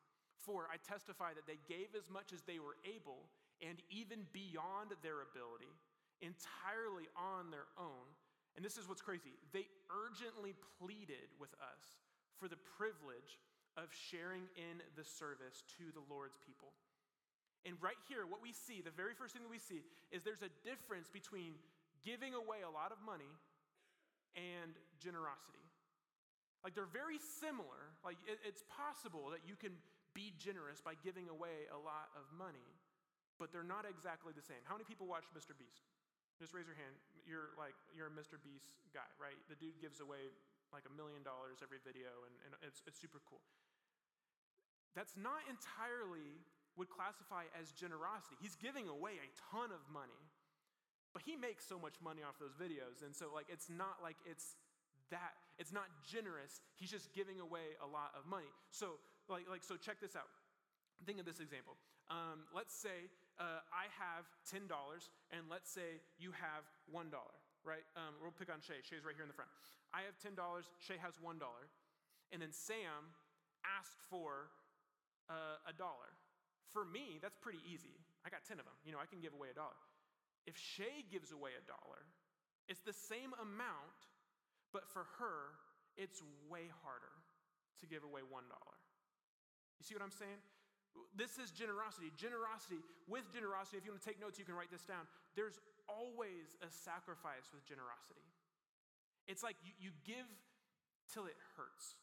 For 0.41 0.65
I 0.73 0.81
testify 0.81 1.37
that 1.37 1.45
they 1.45 1.61
gave 1.69 1.93
as 1.93 2.09
much 2.09 2.33
as 2.33 2.41
they 2.43 2.57
were 2.57 2.77
able, 2.81 3.29
and 3.61 3.77
even 3.93 4.25
beyond 4.33 4.97
their 5.05 5.21
ability, 5.21 5.69
entirely 6.21 7.09
on 7.13 7.53
their 7.53 7.69
own. 7.77 8.09
And 8.57 8.65
this 8.65 8.75
is 8.75 8.89
what's 8.89 9.01
crazy. 9.01 9.37
They 9.53 9.69
urgently 9.93 10.57
pleaded 10.81 11.29
with 11.37 11.53
us 11.61 12.01
for 12.41 12.49
the 12.49 12.59
privilege 12.77 13.37
of 13.77 13.87
sharing 13.93 14.49
in 14.57 14.81
the 14.97 15.05
service 15.05 15.63
to 15.77 15.93
the 15.93 16.03
Lord's 16.09 16.35
people. 16.41 16.73
And 17.63 17.77
right 17.77 17.99
here, 18.09 18.25
what 18.25 18.41
we 18.41 18.51
see, 18.51 18.81
the 18.81 18.91
very 18.91 19.13
first 19.13 19.37
thing 19.37 19.45
that 19.45 19.53
we 19.53 19.61
see, 19.61 19.85
is 20.09 20.25
there's 20.25 20.41
a 20.41 20.49
difference 20.65 21.07
between 21.07 21.53
giving 22.01 22.33
away 22.33 22.65
a 22.65 22.71
lot 22.73 22.89
of 22.89 22.97
money 23.05 23.29
and 24.33 24.73
generosity. 24.97 25.61
Like 26.65 26.73
they're 26.73 26.89
very 26.89 27.21
similar. 27.21 27.93
Like 28.01 28.17
it, 28.25 28.41
it's 28.41 28.65
possible 28.65 29.29
that 29.29 29.45
you 29.45 29.53
can 29.53 29.77
be 30.13 30.35
generous 30.37 30.81
by 30.81 30.99
giving 30.99 31.31
away 31.31 31.69
a 31.71 31.79
lot 31.79 32.11
of 32.17 32.27
money, 32.35 32.67
but 33.39 33.49
they're 33.49 33.67
not 33.67 33.87
exactly 33.87 34.35
the 34.35 34.43
same. 34.43 34.61
How 34.67 34.75
many 34.75 34.85
people 34.85 35.07
watch 35.07 35.25
Mr. 35.31 35.55
Beast? 35.55 35.87
Just 36.41 36.57
raise 36.57 36.65
your 36.65 36.79
hand. 36.79 36.97
You're 37.23 37.53
like 37.53 37.77
you're 37.93 38.09
a 38.09 38.15
Mr. 38.17 38.41
Beast 38.41 38.73
guy, 38.97 39.05
right? 39.21 39.37
The 39.45 39.57
dude 39.61 39.77
gives 39.77 40.01
away 40.01 40.33
like 40.73 40.87
a 40.87 40.93
million 40.95 41.21
dollars 41.21 41.59
every 41.61 41.83
video, 41.83 42.09
and, 42.25 42.33
and 42.47 42.51
it's, 42.63 42.81
it's 42.87 42.97
super 42.97 43.19
cool. 43.27 43.43
That's 44.95 45.15
not 45.19 45.43
entirely 45.47 46.41
would 46.79 46.87
classify 46.87 47.51
as 47.59 47.75
generosity. 47.75 48.39
He's 48.39 48.55
giving 48.55 48.87
away 48.87 49.19
a 49.19 49.27
ton 49.51 49.75
of 49.75 49.83
money, 49.91 50.17
but 51.11 51.21
he 51.21 51.35
makes 51.35 51.67
so 51.67 51.75
much 51.75 51.99
money 51.99 52.23
off 52.23 52.39
those 52.39 52.55
videos, 52.55 53.03
and 53.03 53.11
so 53.11 53.29
like 53.31 53.51
it's 53.51 53.67
not 53.67 53.99
like 53.99 54.17
it's 54.23 54.55
that 55.11 55.35
it's 55.59 55.75
not 55.75 55.91
generous. 56.07 56.63
He's 56.79 56.89
just 56.89 57.11
giving 57.13 57.39
away 57.43 57.75
a 57.83 57.87
lot 57.87 58.15
of 58.15 58.25
money. 58.25 58.49
So 58.71 58.97
like 59.29 59.49
like 59.49 59.63
so 59.63 59.75
check 59.77 59.99
this 59.99 60.15
out. 60.15 60.29
Think 61.05 61.19
of 61.19 61.25
this 61.25 61.39
example. 61.39 61.77
Um, 62.09 62.45
let's 62.53 62.73
say 62.75 63.09
uh, 63.39 63.65
I 63.73 63.89
have 63.97 64.25
ten 64.45 64.67
dollars, 64.67 65.09
and 65.31 65.49
let's 65.49 65.71
say 65.71 66.01
you 66.19 66.31
have 66.31 66.63
one 66.89 67.09
dollar 67.09 67.41
right? 67.63 67.85
Um, 67.93 68.17
we'll 68.21 68.33
pick 68.33 68.49
on 68.49 68.61
Shay. 68.61 68.81
Shay's 68.81 69.05
right 69.05 69.13
here 69.13 69.25
in 69.25 69.31
the 69.31 69.37
front. 69.37 69.49
I 69.93 70.07
have 70.07 70.17
$10. 70.17 70.37
Shay 70.79 70.97
has 71.01 71.17
$1. 71.19 71.37
And 72.31 72.41
then 72.41 72.53
Sam 72.53 73.11
asked 73.61 74.01
for 74.09 74.49
uh, 75.29 75.61
a 75.67 75.73
dollar. 75.75 76.15
For 76.71 76.87
me, 76.87 77.19
that's 77.19 77.37
pretty 77.37 77.61
easy. 77.67 77.99
I 78.23 78.31
got 78.31 78.47
10 78.47 78.57
of 78.57 78.65
them. 78.65 78.77
You 78.87 78.95
know, 78.95 79.01
I 79.01 79.07
can 79.09 79.19
give 79.19 79.35
away 79.35 79.51
a 79.51 79.57
dollar. 79.57 79.77
If 80.47 80.57
Shay 80.57 81.05
gives 81.11 81.35
away 81.35 81.53
a 81.53 81.63
dollar, 81.67 82.07
it's 82.65 82.81
the 82.81 82.95
same 82.95 83.35
amount, 83.37 83.99
but 84.71 84.87
for 84.87 85.05
her, 85.19 85.59
it's 85.99 86.23
way 86.47 86.71
harder 86.81 87.13
to 87.83 87.85
give 87.85 88.07
away 88.07 88.23
$1. 88.23 88.47
You 89.81 89.85
see 89.89 89.97
what 89.97 90.05
I'm 90.05 90.13
saying? 90.13 90.37
This 91.17 91.41
is 91.41 91.49
generosity. 91.49 92.13
Generosity, 92.13 92.85
with 93.09 93.25
generosity, 93.33 93.81
if 93.81 93.83
you 93.83 93.89
want 93.89 94.05
to 94.05 94.09
take 94.13 94.21
notes, 94.21 94.37
you 94.37 94.45
can 94.45 94.53
write 94.53 94.69
this 94.69 94.85
down. 94.85 95.09
There's 95.33 95.57
always 95.89 96.53
a 96.61 96.69
sacrifice 96.69 97.49
with 97.49 97.65
generosity. 97.65 98.21
It's 99.25 99.41
like 99.41 99.57
you, 99.65 99.73
you 99.81 99.91
give 100.05 100.29
till 101.09 101.25
it 101.25 101.33
hurts. 101.57 101.97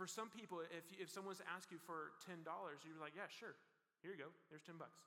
For 0.00 0.08
some 0.08 0.32
people, 0.32 0.64
if, 0.64 0.88
if 0.96 1.12
someone 1.12 1.36
was 1.36 1.44
to 1.44 1.48
ask 1.52 1.68
you 1.68 1.76
for 1.76 2.16
$10, 2.24 2.40
you're 2.40 2.96
like, 3.04 3.12
yeah, 3.12 3.28
sure, 3.28 3.52
here 4.00 4.16
you 4.16 4.20
go, 4.20 4.32
there's 4.48 4.64
10 4.64 4.80
bucks. 4.80 5.04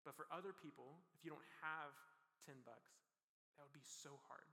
But 0.00 0.16
for 0.16 0.24
other 0.32 0.56
people, 0.56 0.96
if 1.12 1.28
you 1.28 1.28
don't 1.28 1.50
have 1.60 1.92
10 2.48 2.56
bucks, 2.64 3.04
that 3.60 3.68
would 3.68 3.76
be 3.76 3.84
so 3.84 4.16
hard. 4.32 4.48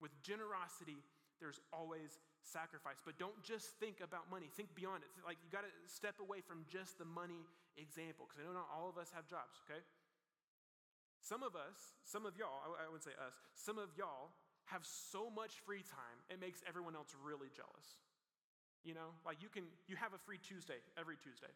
With 0.00 0.16
generosity, 0.24 1.04
there's 1.40 1.60
always 1.72 2.18
sacrifice. 2.42 2.98
But 3.02 3.18
don't 3.18 3.36
just 3.42 3.78
think 3.78 4.00
about 4.02 4.30
money, 4.30 4.50
think 4.54 4.74
beyond 4.74 5.02
it. 5.02 5.10
Like 5.22 5.38
you 5.42 5.48
got 5.50 5.66
to 5.66 5.72
step 5.86 6.18
away 6.18 6.42
from 6.42 6.66
just 6.68 6.98
the 6.98 7.08
money 7.08 7.46
example, 7.78 8.26
because 8.26 8.42
I 8.42 8.46
know 8.46 8.58
not 8.58 8.70
all 8.70 8.90
of 8.90 8.98
us 8.98 9.10
have 9.14 9.26
jobs, 9.30 9.62
okay? 9.66 9.80
Some 11.22 11.42
of 11.42 11.54
us, 11.58 11.98
some 12.06 12.26
of 12.26 12.38
y'all, 12.38 12.62
I, 12.78 12.86
wouldn't 12.86 13.04
say 13.04 13.14
us, 13.18 13.34
some 13.54 13.78
of 13.78 13.90
y'all 13.98 14.34
have 14.70 14.82
so 14.84 15.30
much 15.32 15.58
free 15.64 15.82
time, 15.82 16.18
it 16.28 16.38
makes 16.38 16.60
everyone 16.68 16.94
else 16.94 17.14
really 17.20 17.50
jealous. 17.52 17.98
You 18.86 18.94
know, 18.94 19.16
like 19.26 19.42
you 19.42 19.50
can, 19.50 19.66
you 19.90 19.98
have 19.98 20.14
a 20.14 20.20
free 20.22 20.38
Tuesday 20.38 20.78
every 20.94 21.18
Tuesday. 21.18 21.50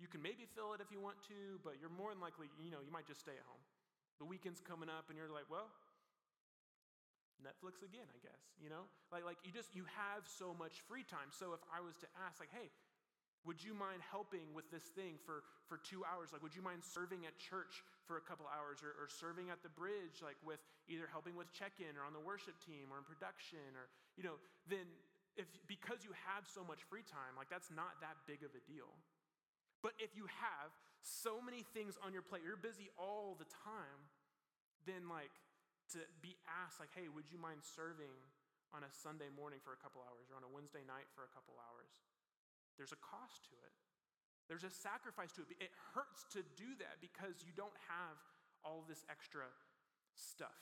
You 0.00 0.08
can 0.08 0.20
maybe 0.20 0.48
fill 0.48 0.72
it 0.72 0.80
if 0.80 0.88
you 0.92 1.00
want 1.00 1.20
to, 1.28 1.60
but 1.60 1.76
you're 1.80 1.92
more 1.92 2.12
than 2.12 2.20
likely, 2.20 2.48
you 2.60 2.72
know, 2.72 2.80
you 2.80 2.92
might 2.92 3.08
just 3.08 3.20
stay 3.20 3.36
at 3.36 3.44
home. 3.44 3.60
The 4.20 4.28
weekend's 4.28 4.60
coming 4.60 4.88
up 4.88 5.08
and 5.08 5.16
you're 5.16 5.32
like, 5.32 5.48
well, 5.48 5.68
Netflix 7.40 7.82
again, 7.82 8.06
I 8.12 8.18
guess, 8.20 8.42
you 8.60 8.68
know? 8.68 8.86
Like, 9.10 9.24
like 9.24 9.40
you 9.42 9.50
just, 9.50 9.74
you 9.74 9.84
have 9.96 10.28
so 10.28 10.52
much 10.54 10.84
free 10.86 11.04
time. 11.04 11.32
So 11.32 11.52
if 11.56 11.62
I 11.72 11.80
was 11.80 11.96
to 12.04 12.08
ask, 12.20 12.38
like, 12.38 12.52
hey, 12.52 12.68
would 13.48 13.64
you 13.64 13.72
mind 13.72 14.04
helping 14.04 14.52
with 14.52 14.68
this 14.68 14.92
thing 14.92 15.16
for, 15.24 15.40
for 15.64 15.80
two 15.80 16.04
hours? 16.04 16.28
Like, 16.28 16.44
would 16.44 16.52
you 16.52 16.60
mind 16.60 16.84
serving 16.84 17.24
at 17.24 17.32
church 17.40 17.80
for 18.04 18.20
a 18.20 18.24
couple 18.24 18.44
hours 18.52 18.84
or, 18.84 18.92
or 19.00 19.08
serving 19.08 19.48
at 19.48 19.64
the 19.64 19.72
bridge, 19.72 20.20
like 20.20 20.36
with 20.44 20.60
either 20.92 21.08
helping 21.08 21.32
with 21.40 21.48
check 21.56 21.80
in 21.80 21.96
or 21.96 22.04
on 22.04 22.12
the 22.12 22.20
worship 22.20 22.60
team 22.60 22.92
or 22.92 23.00
in 23.00 23.06
production 23.08 23.64
or, 23.80 23.88
you 24.20 24.24
know, 24.26 24.36
then 24.68 24.84
if 25.40 25.48
because 25.64 26.04
you 26.04 26.12
have 26.28 26.44
so 26.44 26.60
much 26.66 26.84
free 26.90 27.06
time, 27.06 27.32
like 27.38 27.48
that's 27.48 27.72
not 27.72 27.96
that 28.04 28.18
big 28.28 28.44
of 28.44 28.52
a 28.52 28.62
deal. 28.68 28.92
But 29.80 29.96
if 29.96 30.12
you 30.12 30.28
have 30.28 30.68
so 31.00 31.40
many 31.40 31.64
things 31.72 31.96
on 32.04 32.12
your 32.12 32.20
plate, 32.20 32.44
you're 32.44 32.60
busy 32.60 32.92
all 33.00 33.40
the 33.40 33.48
time, 33.64 34.00
then 34.84 35.08
like 35.08 35.32
to 35.96 36.00
be 36.22 36.38
asked, 36.46 36.78
like, 36.78 36.94
hey, 36.94 37.10
would 37.10 37.28
you 37.30 37.38
mind 37.40 37.62
serving 37.62 38.14
on 38.70 38.86
a 38.86 38.90
Sunday 38.90 39.28
morning 39.32 39.58
for 39.62 39.74
a 39.74 39.80
couple 39.80 40.02
hours 40.06 40.30
or 40.30 40.38
on 40.38 40.46
a 40.46 40.52
Wednesday 40.52 40.86
night 40.86 41.10
for 41.12 41.26
a 41.26 41.32
couple 41.34 41.58
hours? 41.58 41.90
There's 42.78 42.94
a 42.94 43.00
cost 43.02 43.46
to 43.50 43.56
it. 43.60 43.74
There's 44.46 44.66
a 44.66 44.72
sacrifice 44.72 45.30
to 45.38 45.46
it. 45.46 45.54
It 45.62 45.70
hurts 45.94 46.26
to 46.34 46.42
do 46.58 46.74
that 46.82 46.98
because 46.98 47.42
you 47.46 47.54
don't 47.54 47.76
have 47.86 48.18
all 48.66 48.82
this 48.86 49.06
extra 49.06 49.46
stuff. 50.14 50.58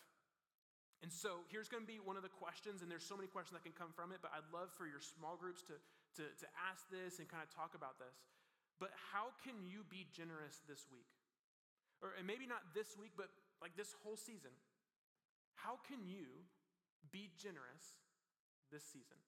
And 1.01 1.15
so 1.15 1.47
here's 1.49 1.71
going 1.71 1.87
to 1.87 1.89
be 1.89 2.03
one 2.03 2.19
of 2.19 2.27
the 2.27 2.33
questions, 2.33 2.83
and 2.83 2.91
there's 2.91 3.07
so 3.07 3.15
many 3.15 3.31
questions 3.31 3.55
that 3.55 3.63
can 3.63 3.77
come 3.77 3.95
from 3.95 4.11
it, 4.11 4.19
but 4.19 4.35
I'd 4.35 4.51
love 4.51 4.75
for 4.75 4.83
your 4.85 4.99
small 4.99 5.39
groups 5.39 5.63
to, 5.71 5.79
to, 6.19 6.27
to 6.27 6.47
ask 6.59 6.83
this 6.91 7.23
and 7.23 7.31
kind 7.31 7.41
of 7.41 7.49
talk 7.55 7.79
about 7.79 8.03
this. 8.03 8.19
But 8.83 8.91
how 9.15 9.31
can 9.47 9.63
you 9.63 9.87
be 9.87 10.11
generous 10.11 10.59
this 10.67 10.87
week? 10.91 11.07
Or 12.03 12.15
and 12.19 12.27
maybe 12.27 12.47
not 12.47 12.63
this 12.75 12.95
week, 12.95 13.15
but 13.19 13.31
like 13.59 13.75
this 13.75 13.95
whole 14.03 14.19
season. 14.19 14.55
How 15.59 15.77
can 15.91 16.07
you 16.07 16.47
be 17.11 17.31
generous 17.35 17.99
this 18.71 18.87
season? 18.87 19.19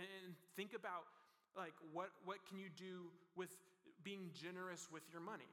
And 0.00 0.32
think 0.56 0.72
about 0.72 1.04
like, 1.52 1.76
what, 1.92 2.08
what 2.24 2.40
can 2.48 2.56
you 2.56 2.72
do 2.72 3.12
with 3.36 3.52
being 4.00 4.32
generous 4.32 4.88
with 4.88 5.04
your 5.12 5.20
money? 5.20 5.52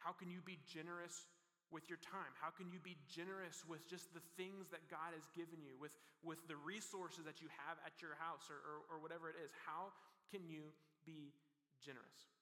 How 0.00 0.16
can 0.16 0.32
you 0.32 0.40
be 0.40 0.56
generous 0.64 1.28
with 1.68 1.86
your 1.92 2.00
time? 2.00 2.32
How 2.40 2.48
can 2.48 2.72
you 2.72 2.80
be 2.80 2.96
generous 3.06 3.62
with 3.68 3.84
just 3.84 4.10
the 4.16 4.24
things 4.40 4.72
that 4.72 4.88
God 4.88 5.12
has 5.12 5.28
given 5.36 5.60
you, 5.60 5.76
with, 5.76 5.92
with 6.24 6.40
the 6.48 6.56
resources 6.56 7.28
that 7.28 7.44
you 7.44 7.52
have 7.68 7.76
at 7.84 8.00
your 8.00 8.16
house 8.16 8.48
or, 8.48 8.58
or, 8.64 8.76
or 8.90 8.96
whatever 8.98 9.28
it 9.28 9.36
is? 9.38 9.52
How 9.68 9.92
can 10.32 10.42
you 10.48 10.72
be 11.04 11.36
generous? 11.84 12.32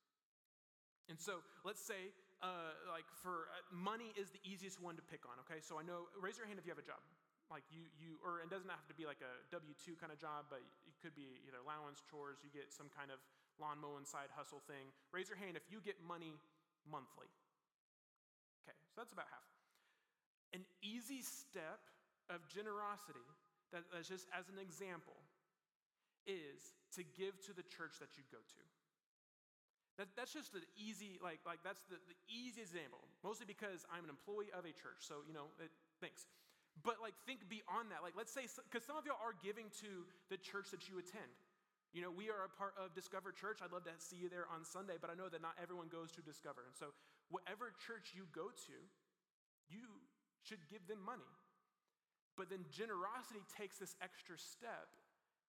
And 1.11 1.18
so 1.18 1.42
let's 1.66 1.83
say, 1.83 2.14
uh, 2.42 2.75
like, 2.87 3.07
for 3.23 3.50
uh, 3.50 3.62
money 3.75 4.14
is 4.14 4.30
the 4.30 4.42
easiest 4.47 4.78
one 4.78 4.95
to 4.95 5.04
pick 5.04 5.26
on, 5.26 5.38
okay? 5.47 5.59
So 5.59 5.78
I 5.78 5.85
know, 5.85 6.07
raise 6.18 6.38
your 6.38 6.47
hand 6.47 6.59
if 6.59 6.66
you 6.66 6.73
have 6.73 6.83
a 6.83 6.87
job. 6.87 7.02
Like 7.49 7.64
you, 7.73 7.88
you 7.97 8.21
or 8.21 8.45
it 8.45 8.52
doesn't 8.52 8.68
have 8.68 8.85
to 8.92 8.97
be 8.97 9.09
like 9.09 9.25
a 9.25 9.33
w2 9.49 9.97
kind 9.97 10.12
of 10.12 10.21
job 10.21 10.52
but 10.52 10.61
it 10.61 10.92
could 11.00 11.16
be 11.16 11.40
either 11.49 11.57
allowance 11.64 12.04
chores 12.04 12.45
you 12.45 12.52
get 12.52 12.68
some 12.68 12.92
kind 12.92 13.09
of 13.09 13.16
lawn 13.57 13.80
mowing 13.80 14.04
side 14.04 14.28
hustle 14.37 14.61
thing. 14.68 14.92
Raise 15.16 15.33
your 15.33 15.40
hand 15.40 15.57
if 15.57 15.64
you 15.73 15.80
get 15.80 15.97
money 16.04 16.37
monthly. 16.85 17.25
Okay 18.68 18.76
so 18.92 19.00
that's 19.00 19.16
about 19.16 19.33
half. 19.33 19.49
An 20.52 20.68
easy 20.85 21.25
step 21.25 21.80
of 22.28 22.45
generosity 22.52 23.25
that, 23.73 23.88
that's 23.97 24.12
just 24.12 24.28
as 24.37 24.52
an 24.52 24.61
example 24.61 25.16
is 26.28 26.76
to 27.00 27.04
give 27.16 27.33
to 27.49 27.57
the 27.57 27.64
church 27.64 27.97
that 27.97 28.21
you 28.21 28.25
go 28.28 28.45
to 28.45 28.61
that, 29.99 30.09
that's 30.17 30.33
just 30.33 30.55
an 30.55 30.62
easy 30.78 31.19
like 31.21 31.43
like 31.45 31.59
that's 31.67 31.83
the, 31.90 31.99
the 32.07 32.17
easy 32.31 32.62
example 32.62 33.02
mostly 33.26 33.45
because 33.45 33.85
i'm 33.90 34.07
an 34.07 34.11
employee 34.11 34.50
of 34.55 34.64
a 34.64 34.73
church 34.73 35.02
so 35.02 35.26
you 35.26 35.35
know 35.35 35.50
it, 35.59 35.71
thanks 36.00 36.26
but 36.83 37.02
like 37.02 37.14
think 37.26 37.47
beyond 37.50 37.90
that. 37.90 38.02
Like 38.02 38.14
let's 38.14 38.31
say 38.31 38.47
because 38.47 38.87
some 38.87 38.95
of 38.95 39.07
y'all 39.07 39.21
are 39.23 39.35
giving 39.43 39.71
to 39.83 40.07
the 40.31 40.38
church 40.38 40.71
that 40.71 40.87
you 40.87 40.99
attend. 40.99 41.31
You 41.97 42.05
know, 42.05 42.12
we 42.12 42.28
are 42.28 42.45
a 42.45 42.52
part 42.52 42.76
of 42.76 42.93
Discover 42.93 43.33
Church. 43.33 43.64
I'd 43.64 43.73
love 43.73 43.88
to 43.88 43.97
see 43.97 44.21
you 44.21 44.28
there 44.28 44.45
on 44.52 44.61
Sunday, 44.61 45.00
but 45.00 45.09
I 45.09 45.17
know 45.17 45.33
that 45.33 45.40
not 45.40 45.57
everyone 45.57 45.88
goes 45.88 46.12
to 46.21 46.21
Discover. 46.21 46.69
And 46.69 46.76
so 46.76 46.93
whatever 47.33 47.73
church 47.81 48.12
you 48.12 48.28
go 48.28 48.52
to, 48.69 48.76
you 49.73 49.88
should 50.45 50.61
give 50.69 50.85
them 50.85 51.00
money. 51.00 51.33
But 52.37 52.52
then 52.52 52.69
generosity 52.69 53.40
takes 53.49 53.81
this 53.81 53.97
extra 54.05 54.37
step 54.37 54.93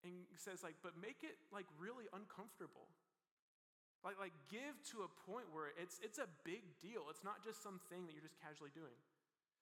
and 0.08 0.24
says 0.40 0.64
like, 0.64 0.80
but 0.80 0.96
make 0.96 1.28
it 1.28 1.36
like 1.52 1.68
really 1.76 2.08
uncomfortable. 2.16 2.88
Like, 4.04 4.16
like 4.16 4.32
give 4.48 4.80
to 4.96 5.04
a 5.04 5.10
point 5.28 5.52
where 5.52 5.76
it's, 5.76 6.00
it's 6.00 6.20
a 6.20 6.30
big 6.48 6.64
deal. 6.80 7.12
It's 7.12 7.24
not 7.24 7.44
just 7.44 7.60
something 7.60 8.08
that 8.08 8.16
you're 8.16 8.24
just 8.24 8.40
casually 8.40 8.72
doing. 8.72 8.96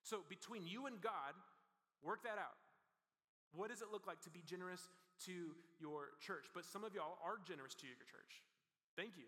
So 0.05 0.21
between 0.29 0.69
you 0.69 0.85
and 0.85 1.01
God, 1.01 1.33
work 2.05 2.21
that 2.23 2.37
out. 2.37 2.55
What 3.55 3.73
does 3.73 3.81
it 3.81 3.89
look 3.89 4.05
like 4.05 4.21
to 4.27 4.31
be 4.31 4.45
generous 4.45 4.93
to 5.25 5.57
your 5.81 6.13
church? 6.21 6.51
But 6.53 6.69
some 6.69 6.85
of 6.85 6.93
y'all 6.93 7.17
are 7.25 7.41
generous 7.41 7.73
to 7.81 7.89
your 7.89 7.97
church. 8.05 8.45
Thank 8.93 9.17
you. 9.17 9.25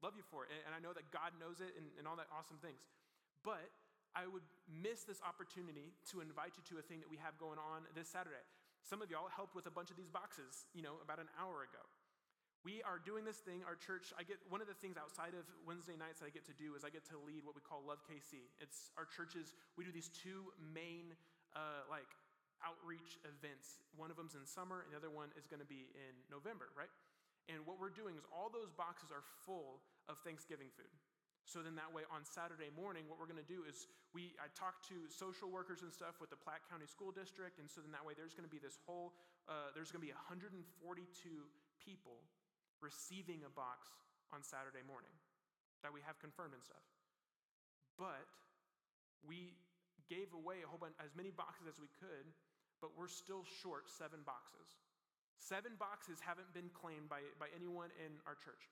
Love 0.00 0.16
you 0.16 0.24
for 0.24 0.48
it. 0.48 0.52
And 0.64 0.72
I 0.72 0.80
know 0.80 0.96
that 0.96 1.08
God 1.12 1.36
knows 1.36 1.60
it 1.60 1.76
and, 1.76 1.88
and 2.00 2.08
all 2.08 2.16
that 2.16 2.28
awesome 2.32 2.56
things. 2.64 2.80
But 3.44 3.68
I 4.16 4.24
would 4.24 4.44
miss 4.68 5.04
this 5.04 5.20
opportunity 5.20 5.92
to 6.12 6.24
invite 6.24 6.56
you 6.56 6.64
to 6.72 6.80
a 6.80 6.84
thing 6.84 7.04
that 7.04 7.10
we 7.12 7.20
have 7.20 7.36
going 7.36 7.60
on 7.60 7.84
this 7.92 8.08
Saturday. 8.08 8.40
Some 8.80 9.04
of 9.04 9.12
y'all 9.12 9.28
helped 9.28 9.52
with 9.52 9.68
a 9.68 9.74
bunch 9.74 9.92
of 9.92 9.96
these 10.00 10.08
boxes, 10.08 10.64
you 10.72 10.80
know, 10.80 10.96
about 11.04 11.20
an 11.20 11.28
hour 11.36 11.66
ago. 11.66 11.82
We 12.64 12.82
are 12.82 12.98
doing 12.98 13.22
this 13.22 13.38
thing, 13.38 13.62
our 13.62 13.78
church, 13.78 14.10
I 14.18 14.26
get 14.26 14.42
one 14.50 14.58
of 14.58 14.66
the 14.66 14.74
things 14.74 14.98
outside 14.98 15.38
of 15.38 15.46
Wednesday 15.62 15.94
nights 15.94 16.18
that 16.18 16.26
I 16.26 16.34
get 16.34 16.42
to 16.50 16.56
do 16.56 16.74
is 16.74 16.82
I 16.82 16.90
get 16.90 17.06
to 17.14 17.16
lead 17.22 17.46
what 17.46 17.54
we 17.54 17.62
call 17.62 17.82
Love 17.86 18.02
KC. 18.02 18.42
It's 18.58 18.90
our 18.98 19.06
churches, 19.06 19.54
we 19.78 19.86
do 19.86 19.94
these 19.94 20.10
two 20.10 20.50
main 20.58 21.14
uh, 21.54 21.86
like 21.86 22.10
outreach 22.64 23.20
events. 23.22 23.78
One 23.94 24.10
of 24.10 24.16
them's 24.18 24.34
in 24.34 24.42
summer, 24.42 24.82
and 24.82 24.90
the 24.90 24.98
other 24.98 25.12
one 25.12 25.30
is 25.38 25.46
going 25.46 25.62
to 25.62 25.68
be 25.68 25.92
in 25.94 26.14
November, 26.26 26.72
right? 26.74 26.90
And 27.46 27.62
what 27.62 27.78
we're 27.78 27.94
doing 27.94 28.18
is 28.18 28.26
all 28.34 28.50
those 28.50 28.74
boxes 28.74 29.14
are 29.14 29.22
full 29.46 29.78
of 30.10 30.18
Thanksgiving 30.26 30.72
food. 30.74 30.90
So 31.46 31.62
then 31.62 31.78
that 31.78 31.94
way 31.94 32.02
on 32.10 32.26
Saturday 32.26 32.74
morning, 32.74 33.06
what 33.06 33.22
we're 33.22 33.30
going 33.30 33.38
to 33.38 33.46
do 33.46 33.62
is 33.62 33.86
we 34.10 34.34
I 34.42 34.50
talk 34.58 34.82
to 34.90 35.06
social 35.06 35.46
workers 35.46 35.86
and 35.86 35.94
stuff 35.94 36.18
with 36.18 36.34
the 36.34 36.40
Platte 36.42 36.66
County 36.66 36.90
School 36.90 37.14
District, 37.14 37.62
and 37.62 37.70
so 37.70 37.78
then 37.78 37.94
that 37.94 38.02
way 38.02 38.18
there's 38.18 38.34
going 38.34 38.48
to 38.48 38.50
be 38.50 38.58
this 38.58 38.82
whole 38.82 39.14
uh, 39.46 39.70
there's 39.70 39.94
going 39.94 40.02
to 40.02 40.08
be 40.10 40.10
142 40.10 40.58
people 41.78 42.18
receiving 42.80 43.42
a 43.46 43.52
box 43.52 43.88
on 44.34 44.42
Saturday 44.42 44.84
morning 44.84 45.12
that 45.82 45.92
we 45.92 46.00
have 46.04 46.18
confirmed 46.18 46.54
and 46.54 46.64
stuff. 46.64 46.82
But 47.96 48.26
we 49.24 49.56
gave 50.08 50.30
away 50.34 50.62
a 50.62 50.68
whole 50.68 50.78
bunch, 50.78 50.94
as 51.02 51.16
many 51.16 51.32
boxes 51.34 51.66
as 51.66 51.78
we 51.80 51.90
could, 51.98 52.28
but 52.80 52.94
we're 52.94 53.10
still 53.10 53.42
short 53.62 53.88
seven 53.88 54.20
boxes. 54.22 54.68
Seven 55.40 55.76
boxes 55.78 56.20
haven't 56.20 56.48
been 56.52 56.70
claimed 56.72 57.08
by, 57.08 57.24
by 57.40 57.50
anyone 57.54 57.92
in 58.00 58.18
our 58.24 58.36
church. 58.36 58.70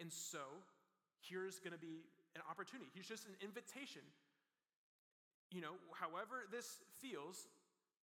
And 0.00 0.10
so, 0.10 0.42
here's 1.20 1.60
going 1.60 1.76
to 1.76 1.80
be 1.80 2.02
an 2.34 2.42
opportunity. 2.48 2.90
Here's 2.94 3.08
just 3.08 3.28
an 3.28 3.36
invitation. 3.44 4.02
You 5.52 5.60
know, 5.60 5.76
however 5.92 6.48
this 6.48 6.80
feels, 6.98 7.46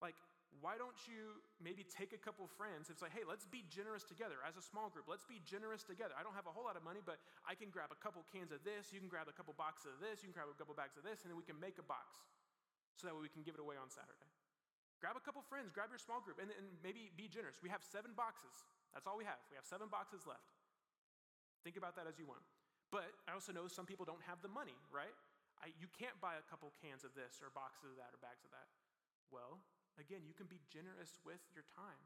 like 0.01 0.15
why 0.57 0.75
don't 0.75 0.97
you 1.05 1.39
maybe 1.61 1.85
take 1.85 2.11
a 2.11 2.19
couple 2.19 2.49
friends 2.57 2.89
and 2.89 2.97
say, 2.97 3.07
hey, 3.13 3.23
let's 3.23 3.45
be 3.45 3.63
generous 3.69 4.01
together 4.03 4.41
as 4.43 4.57
a 4.57 4.63
small 4.65 4.89
group. 4.89 5.05
Let's 5.05 5.23
be 5.23 5.39
generous 5.45 5.85
together. 5.85 6.17
I 6.17 6.25
don't 6.25 6.35
have 6.35 6.49
a 6.49 6.53
whole 6.53 6.65
lot 6.65 6.75
of 6.75 6.83
money, 6.83 6.99
but 6.99 7.21
I 7.45 7.53
can 7.55 7.69
grab 7.69 7.93
a 7.93 7.99
couple 8.01 8.25
cans 8.27 8.51
of 8.51 8.65
this. 8.65 8.89
You 8.91 8.99
can 8.99 9.07
grab 9.07 9.29
a 9.29 9.35
couple 9.35 9.53
boxes 9.55 9.95
of 9.95 10.01
this. 10.01 10.19
You 10.19 10.33
can 10.33 10.35
grab 10.35 10.51
a 10.51 10.57
couple 10.57 10.73
bags 10.75 10.99
of 10.99 11.05
this, 11.05 11.23
and 11.23 11.31
then 11.31 11.39
we 11.39 11.45
can 11.47 11.55
make 11.61 11.79
a 11.79 11.85
box 11.85 12.19
so 12.99 13.07
that 13.07 13.15
we 13.15 13.31
can 13.31 13.45
give 13.45 13.55
it 13.55 13.63
away 13.63 13.79
on 13.79 13.87
Saturday. 13.87 14.27
Grab 14.99 15.15
a 15.15 15.23
couple 15.23 15.39
friends, 15.39 15.71
grab 15.71 15.87
your 15.87 16.01
small 16.01 16.19
group, 16.19 16.43
and, 16.43 16.51
and 16.51 16.67
maybe 16.83 17.07
be 17.15 17.31
generous. 17.31 17.55
We 17.63 17.71
have 17.71 17.79
seven 17.79 18.11
boxes. 18.19 18.51
That's 18.91 19.07
all 19.07 19.15
we 19.15 19.23
have. 19.23 19.39
We 19.47 19.55
have 19.55 19.63
seven 19.63 19.87
boxes 19.87 20.27
left. 20.27 20.51
Think 21.63 21.79
about 21.79 21.95
that 21.95 22.03
as 22.03 22.19
you 22.19 22.27
want. 22.27 22.43
But 22.91 23.07
I 23.29 23.37
also 23.37 23.55
know 23.55 23.71
some 23.71 23.87
people 23.87 24.03
don't 24.03 24.23
have 24.27 24.43
the 24.43 24.51
money, 24.51 24.75
right? 24.91 25.15
I, 25.63 25.71
you 25.79 25.87
can't 25.95 26.15
buy 26.19 26.35
a 26.35 26.45
couple 26.51 26.75
cans 26.83 27.07
of 27.07 27.15
this 27.15 27.39
or 27.39 27.47
boxes 27.51 27.95
of 27.95 27.97
that 27.99 28.11
or 28.11 28.19
bags 28.19 28.43
of 28.43 28.51
that. 28.51 28.67
Well, 29.31 29.63
Again, 29.99 30.23
you 30.23 30.31
can 30.31 30.47
be 30.47 30.63
generous 30.71 31.19
with 31.27 31.43
your 31.51 31.67
time. 31.75 31.99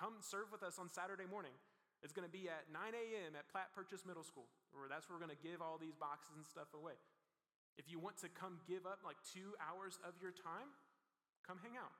Come 0.00 0.16
serve 0.24 0.48
with 0.48 0.64
us 0.64 0.80
on 0.80 0.88
Saturday 0.88 1.28
morning. 1.28 1.52
It's 2.00 2.16
going 2.16 2.24
to 2.24 2.32
be 2.32 2.48
at 2.48 2.68
9 2.72 2.80
a.m. 2.80 3.36
at 3.36 3.48
Platte 3.52 3.72
Purchase 3.76 4.08
Middle 4.08 4.24
School, 4.24 4.48
where 4.72 4.88
that's 4.88 5.04
where 5.08 5.16
we're 5.16 5.24
going 5.24 5.36
to 5.36 5.44
give 5.44 5.60
all 5.60 5.76
these 5.76 5.96
boxes 5.96 6.32
and 6.36 6.44
stuff 6.48 6.72
away. 6.72 6.96
If 7.76 7.92
you 7.92 8.00
want 8.00 8.16
to 8.24 8.32
come 8.32 8.64
give 8.64 8.88
up 8.88 9.04
like 9.04 9.20
two 9.28 9.52
hours 9.60 10.00
of 10.00 10.16
your 10.24 10.32
time, 10.32 10.72
come 11.44 11.60
hang 11.60 11.76
out. 11.76 11.92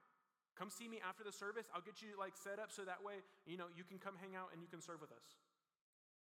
Come 0.57 0.73
see 0.73 0.89
me 0.89 1.05
after 1.05 1.21
the 1.21 1.33
service. 1.33 1.69
I'll 1.77 1.85
get 1.85 2.01
you 2.01 2.17
like 2.17 2.33
set 2.33 2.57
up 2.57 2.73
so 2.73 2.89
that 2.89 3.05
way, 3.05 3.21
you 3.45 3.61
know, 3.61 3.69
you 3.77 3.85
can 3.85 4.01
come 4.01 4.17
hang 4.17 4.33
out 4.33 4.57
and 4.57 4.65
you 4.65 4.69
can 4.73 4.81
serve 4.81 5.05
with 5.05 5.13
us. 5.13 5.37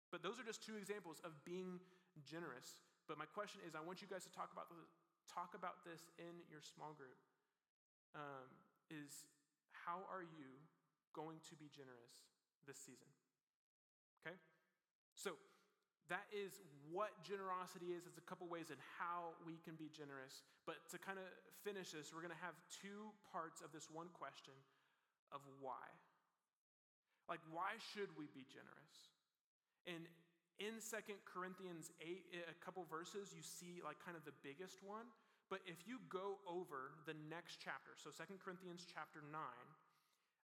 But 0.09 0.25
those 0.25 0.41
are 0.41 0.45
just 0.45 0.65
two 0.65 0.73
examples 0.73 1.21
of 1.21 1.37
being 1.45 1.77
generous. 2.25 2.81
But 3.05 3.21
my 3.21 3.29
question 3.29 3.61
is, 3.61 3.77
I 3.77 3.85
want 3.85 4.01
you 4.01 4.09
guys 4.09 4.25
to 4.25 4.33
talk 4.33 4.49
about 4.49 4.73
this, 4.73 4.89
talk 5.29 5.53
about 5.53 5.85
this 5.85 6.01
in 6.17 6.33
your 6.49 6.65
small 6.65 6.97
group 6.97 7.17
um, 8.15 8.49
is 8.89 9.27
how 9.71 10.03
are 10.09 10.23
you 10.23 10.49
going 11.11 11.39
to 11.51 11.55
be 11.55 11.67
generous 11.69 12.25
this 12.65 12.79
season? 12.79 13.09
Okay? 14.23 14.35
So, 15.15 15.35
that 16.11 16.27
is 16.35 16.59
what 16.91 17.15
generosity 17.23 17.95
is. 17.95 18.03
It's 18.03 18.19
a 18.19 18.27
couple 18.27 18.43
ways 18.51 18.67
in 18.69 18.79
how 18.99 19.39
we 19.47 19.55
can 19.63 19.79
be 19.79 19.87
generous. 19.87 20.43
But 20.67 20.83
to 20.91 20.99
kind 20.99 21.15
of 21.15 21.27
finish 21.63 21.95
this, 21.95 22.11
we're 22.11 22.23
going 22.23 22.35
to 22.35 22.43
have 22.43 22.59
two 22.83 23.15
parts 23.31 23.63
of 23.63 23.71
this 23.71 23.87
one 23.87 24.11
question 24.11 24.55
of 25.31 25.39
why. 25.63 25.87
Like, 27.31 27.39
why 27.55 27.79
should 27.79 28.11
we 28.19 28.27
be 28.35 28.43
generous? 28.51 28.95
And 29.87 30.03
in 30.59 30.77
Second 30.83 31.23
Corinthians 31.23 31.89
8, 32.03 32.51
a 32.51 32.57
couple 32.59 32.83
verses, 32.91 33.31
you 33.31 33.41
see 33.41 33.79
like 33.79 33.97
kind 34.03 34.19
of 34.19 34.27
the 34.27 34.35
biggest 34.43 34.83
one. 34.83 35.07
But 35.53 35.61
if 35.69 35.85
you 35.85 36.01
go 36.09 36.41
over 36.49 36.97
the 37.05 37.13
next 37.29 37.61
chapter, 37.61 37.93
so 37.93 38.09
Second 38.09 38.41
Corinthians 38.41 38.89
chapter 38.89 39.21
9, 39.21 39.37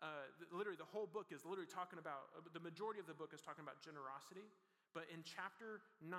uh, 0.02 0.26
literally 0.50 0.82
the 0.82 0.90
whole 0.90 1.06
book 1.06 1.30
is 1.30 1.46
literally 1.46 1.70
talking 1.70 2.02
about, 2.02 2.34
uh, 2.34 2.42
the 2.58 2.66
majority 2.66 2.98
of 2.98 3.06
the 3.06 3.14
book 3.14 3.30
is 3.30 3.38
talking 3.38 3.62
about 3.62 3.78
generosity. 3.86 4.50
But 4.98 5.06
in 5.14 5.22
chapter 5.22 5.86
9, 6.02 6.10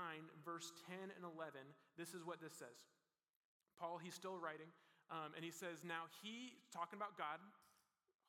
verse 0.46 0.70
10 0.86 1.10
and 1.18 1.26
11, 1.26 1.66
this 1.98 2.14
is 2.14 2.22
what 2.22 2.38
this 2.38 2.54
says. 2.54 2.86
Paul, 3.74 3.98
he's 3.98 4.14
still 4.14 4.38
writing, 4.38 4.70
um, 5.10 5.34
and 5.34 5.42
he 5.42 5.50
says, 5.50 5.82
Now 5.82 6.06
he, 6.22 6.54
talking 6.70 6.94
about 6.94 7.18
God, 7.18 7.42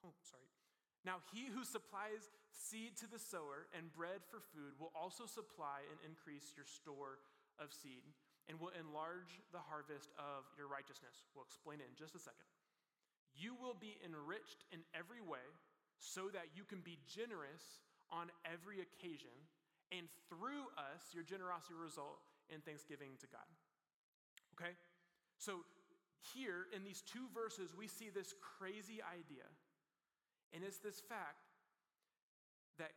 oh, 0.02 0.18
sorry. 0.26 0.50
Now 1.06 1.22
he 1.38 1.54
who 1.54 1.70
supplies 1.70 2.34
seed 2.50 2.98
to 2.98 3.06
the 3.06 3.22
sower 3.22 3.70
and 3.78 3.94
bread 3.94 4.26
for 4.26 4.42
food 4.42 4.74
will 4.82 4.90
also 4.98 5.30
supply 5.30 5.86
and 5.94 6.02
increase 6.02 6.50
your 6.58 6.66
store 6.66 7.22
of 7.62 7.70
seed 7.70 8.02
and 8.48 8.56
will 8.60 8.72
enlarge 8.76 9.44
the 9.52 9.60
harvest 9.60 10.16
of 10.16 10.48
your 10.56 10.72
righteousness. 10.72 11.28
We'll 11.36 11.48
explain 11.48 11.84
it 11.84 11.92
in 11.92 11.96
just 12.00 12.16
a 12.16 12.22
second. 12.24 12.48
You 13.36 13.54
will 13.54 13.76
be 13.76 14.00
enriched 14.02 14.64
in 14.72 14.82
every 14.96 15.22
way 15.22 15.44
so 16.00 16.32
that 16.32 16.56
you 16.56 16.64
can 16.64 16.80
be 16.82 16.98
generous 17.06 17.84
on 18.10 18.32
every 18.48 18.80
occasion, 18.80 19.34
and 19.92 20.08
through 20.30 20.72
us, 20.80 21.12
your 21.12 21.24
generosity 21.24 21.76
will 21.76 21.84
result 21.84 22.24
in 22.50 22.64
thanksgiving 22.64 23.20
to 23.20 23.28
God. 23.28 23.50
Okay? 24.56 24.74
So, 25.38 25.68
here 26.34 26.66
in 26.74 26.84
these 26.84 27.04
two 27.06 27.30
verses, 27.34 27.76
we 27.78 27.88
see 27.88 28.10
this 28.10 28.34
crazy 28.42 29.04
idea, 29.04 29.46
and 30.54 30.64
it's 30.64 30.80
this 30.80 31.00
fact 31.00 31.46
that 32.80 32.92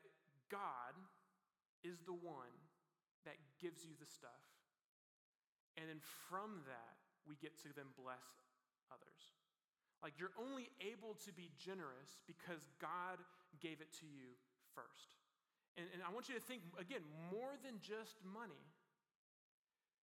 God 0.50 0.96
is 1.84 2.00
the 2.06 2.16
one 2.16 2.54
that 3.24 3.36
gives 3.60 3.84
you 3.84 3.92
the 4.00 4.06
stuff. 4.06 4.40
And 5.80 5.88
then 5.88 6.04
from 6.28 6.60
that, 6.68 7.00
we 7.24 7.40
get 7.40 7.56
to 7.64 7.72
then 7.72 7.88
bless 7.96 8.28
others. 8.92 9.32
Like 10.04 10.20
you're 10.20 10.36
only 10.36 10.68
able 10.84 11.16
to 11.24 11.32
be 11.32 11.48
generous 11.56 12.20
because 12.28 12.68
God 12.76 13.16
gave 13.64 13.80
it 13.80 13.88
to 14.04 14.06
you 14.06 14.36
first. 14.76 15.16
And, 15.80 15.88
and 15.96 16.04
I 16.04 16.12
want 16.12 16.28
you 16.28 16.36
to 16.36 16.44
think, 16.44 16.60
again, 16.76 17.00
more 17.32 17.56
than 17.64 17.80
just 17.80 18.20
money. 18.20 18.60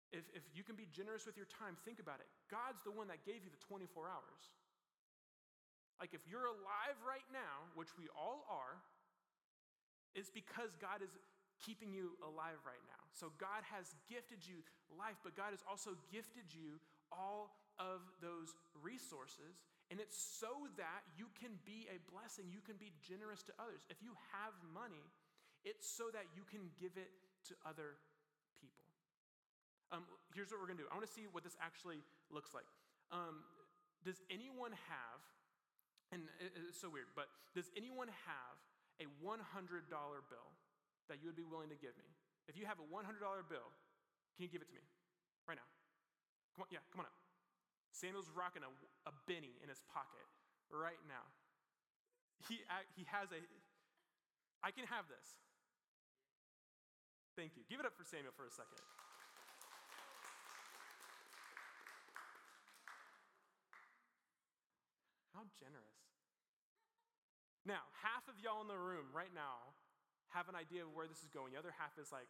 If, 0.10 0.26
if 0.34 0.42
you 0.56 0.66
can 0.66 0.74
be 0.74 0.90
generous 0.90 1.30
with 1.30 1.38
your 1.38 1.50
time, 1.50 1.78
think 1.86 2.02
about 2.02 2.24
it. 2.24 2.30
God's 2.50 2.82
the 2.82 2.94
one 2.94 3.12
that 3.14 3.22
gave 3.28 3.46
you 3.46 3.52
the 3.54 3.62
24 3.70 4.10
hours. 4.10 4.44
Like 6.02 6.14
if 6.14 6.26
you're 6.30 6.50
alive 6.50 6.98
right 7.06 7.26
now, 7.30 7.70
which 7.78 7.94
we 7.98 8.10
all 8.18 8.46
are, 8.50 8.82
it's 10.18 10.34
because 10.34 10.74
God 10.82 11.06
is 11.06 11.14
keeping 11.64 11.94
you 11.94 12.18
alive 12.22 12.60
right 12.64 12.82
now. 12.86 13.04
So 13.14 13.34
God 13.42 13.66
has 13.74 13.98
gifted 14.06 14.46
you 14.46 14.62
life, 14.94 15.18
but 15.26 15.34
God 15.34 15.52
has 15.52 15.64
also 15.66 15.98
gifted 16.14 16.54
you 16.54 16.78
all 17.10 17.58
of 17.82 18.06
those 18.22 18.54
resources. 18.82 19.62
And 19.90 20.04
it's 20.04 20.18
so 20.18 20.68
that 20.76 21.08
you 21.16 21.32
can 21.40 21.56
be 21.64 21.88
a 21.88 21.98
blessing, 22.12 22.52
you 22.52 22.60
can 22.60 22.76
be 22.76 22.92
generous 23.00 23.42
to 23.48 23.54
others. 23.56 23.88
If 23.88 24.04
you 24.04 24.12
have 24.36 24.54
money, 24.76 25.02
it's 25.64 25.88
so 25.88 26.12
that 26.12 26.28
you 26.36 26.44
can 26.44 26.70
give 26.76 26.94
it 27.00 27.10
to 27.50 27.54
other 27.64 27.96
people. 28.60 28.84
Um, 29.90 30.04
here's 30.36 30.52
what 30.52 30.60
we're 30.60 30.68
gonna 30.68 30.84
do 30.84 30.92
I 30.92 30.96
wanna 30.96 31.08
see 31.08 31.26
what 31.32 31.48
this 31.48 31.56
actually 31.64 32.04
looks 32.28 32.52
like. 32.52 32.68
Um, 33.12 33.48
does 34.04 34.20
anyone 34.28 34.76
have, 34.92 35.20
and 36.12 36.28
it's 36.68 36.80
so 36.80 36.92
weird, 36.92 37.08
but 37.16 37.32
does 37.56 37.72
anyone 37.80 38.12
have 38.28 38.56
a 39.00 39.08
$100 39.24 39.88
bill 39.90 40.50
that 41.08 41.24
you 41.24 41.28
would 41.32 41.40
be 41.40 41.48
willing 41.48 41.72
to 41.72 41.80
give 41.80 41.96
me? 41.96 42.08
If 42.48 42.56
you 42.56 42.64
have 42.68 42.80
a 42.80 42.88
$100 42.88 43.04
bill, 43.52 43.70
can 44.36 44.42
you 44.46 44.52
give 44.52 44.64
it 44.64 44.70
to 44.72 44.76
me 44.76 44.84
right 45.48 45.60
now? 45.60 45.68
Come 46.56 46.64
on, 46.64 46.70
yeah, 46.72 46.84
come 46.94 47.04
on 47.04 47.08
up. 47.08 47.18
Samuel's 47.92 48.30
rocking 48.32 48.62
a, 48.62 48.72
a 49.10 49.14
Benny 49.26 49.58
in 49.60 49.68
his 49.68 49.82
pocket 49.90 50.26
right 50.70 51.02
now. 51.10 51.26
He, 52.46 52.62
he 52.94 53.04
has 53.10 53.34
a, 53.34 53.42
I 54.62 54.70
can 54.70 54.86
have 54.86 55.10
this. 55.10 55.38
Thank 57.34 57.54
you. 57.58 57.66
Give 57.70 57.82
it 57.82 57.86
up 57.86 57.94
for 57.94 58.06
Samuel 58.06 58.34
for 58.34 58.46
a 58.46 58.54
second. 58.54 58.82
How 65.38 65.46
generous. 65.62 66.02
Now, 67.62 67.86
half 68.02 68.26
of 68.26 68.42
y'all 68.42 68.66
in 68.66 68.70
the 68.70 68.80
room 68.80 69.14
right 69.14 69.30
now 69.38 69.78
have 70.36 70.52
an 70.52 70.58
idea 70.58 70.84
of 70.84 70.92
where 70.92 71.08
this 71.08 71.24
is 71.24 71.32
going. 71.32 71.56
The 71.56 71.60
other 71.62 71.76
half 71.76 71.96
is 71.96 72.12
like, 72.12 72.28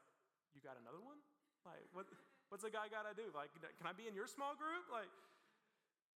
you 0.53 0.61
got 0.61 0.77
another 0.77 1.01
one? 1.01 1.17
Like, 1.65 1.85
what, 1.91 2.05
what's 2.49 2.63
a 2.63 2.71
guy 2.71 2.89
got 2.89 3.09
to 3.09 3.13
do? 3.17 3.29
Like, 3.33 3.53
can 3.53 3.85
I 3.85 3.93
be 3.93 4.05
in 4.05 4.13
your 4.13 4.29
small 4.29 4.53
group? 4.53 4.87
Like, 4.89 5.09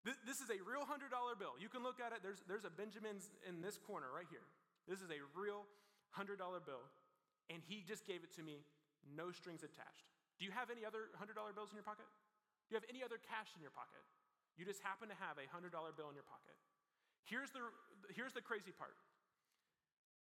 this, 0.01 0.17
this 0.25 0.41
is 0.41 0.49
a 0.49 0.57
real 0.65 0.81
$100 0.81 1.13
bill. 1.37 1.53
You 1.61 1.69
can 1.69 1.85
look 1.85 2.01
at 2.01 2.09
it. 2.09 2.25
There's, 2.25 2.41
there's 2.49 2.65
a 2.65 2.73
Benjamin's 2.73 3.29
in 3.45 3.61
this 3.61 3.77
corner 3.77 4.09
right 4.09 4.25
here. 4.29 4.45
This 4.89 4.97
is 5.03 5.13
a 5.13 5.21
real 5.37 5.69
$100 6.17 6.41
bill. 6.41 6.85
And 7.53 7.61
he 7.61 7.85
just 7.85 8.07
gave 8.09 8.25
it 8.25 8.33
to 8.39 8.41
me, 8.41 8.65
no 9.05 9.29
strings 9.29 9.61
attached. 9.61 10.09
Do 10.41 10.49
you 10.49 10.53
have 10.57 10.73
any 10.73 10.81
other 10.81 11.13
$100 11.21 11.37
bills 11.53 11.69
in 11.69 11.77
your 11.77 11.85
pocket? 11.85 12.09
Do 12.65 12.73
you 12.73 12.77
have 12.81 12.87
any 12.89 13.05
other 13.05 13.21
cash 13.21 13.53
in 13.53 13.61
your 13.61 13.73
pocket? 13.73 14.01
You 14.57 14.65
just 14.65 14.81
happen 14.81 15.11
to 15.11 15.17
have 15.21 15.37
a 15.37 15.45
$100 15.45 15.69
bill 15.69 16.09
in 16.09 16.17
your 16.17 16.25
pocket. 16.25 16.57
Here's 17.29 17.53
the, 17.53 17.61
here's 18.17 18.33
the 18.33 18.41
crazy 18.41 18.73
part. 18.73 18.97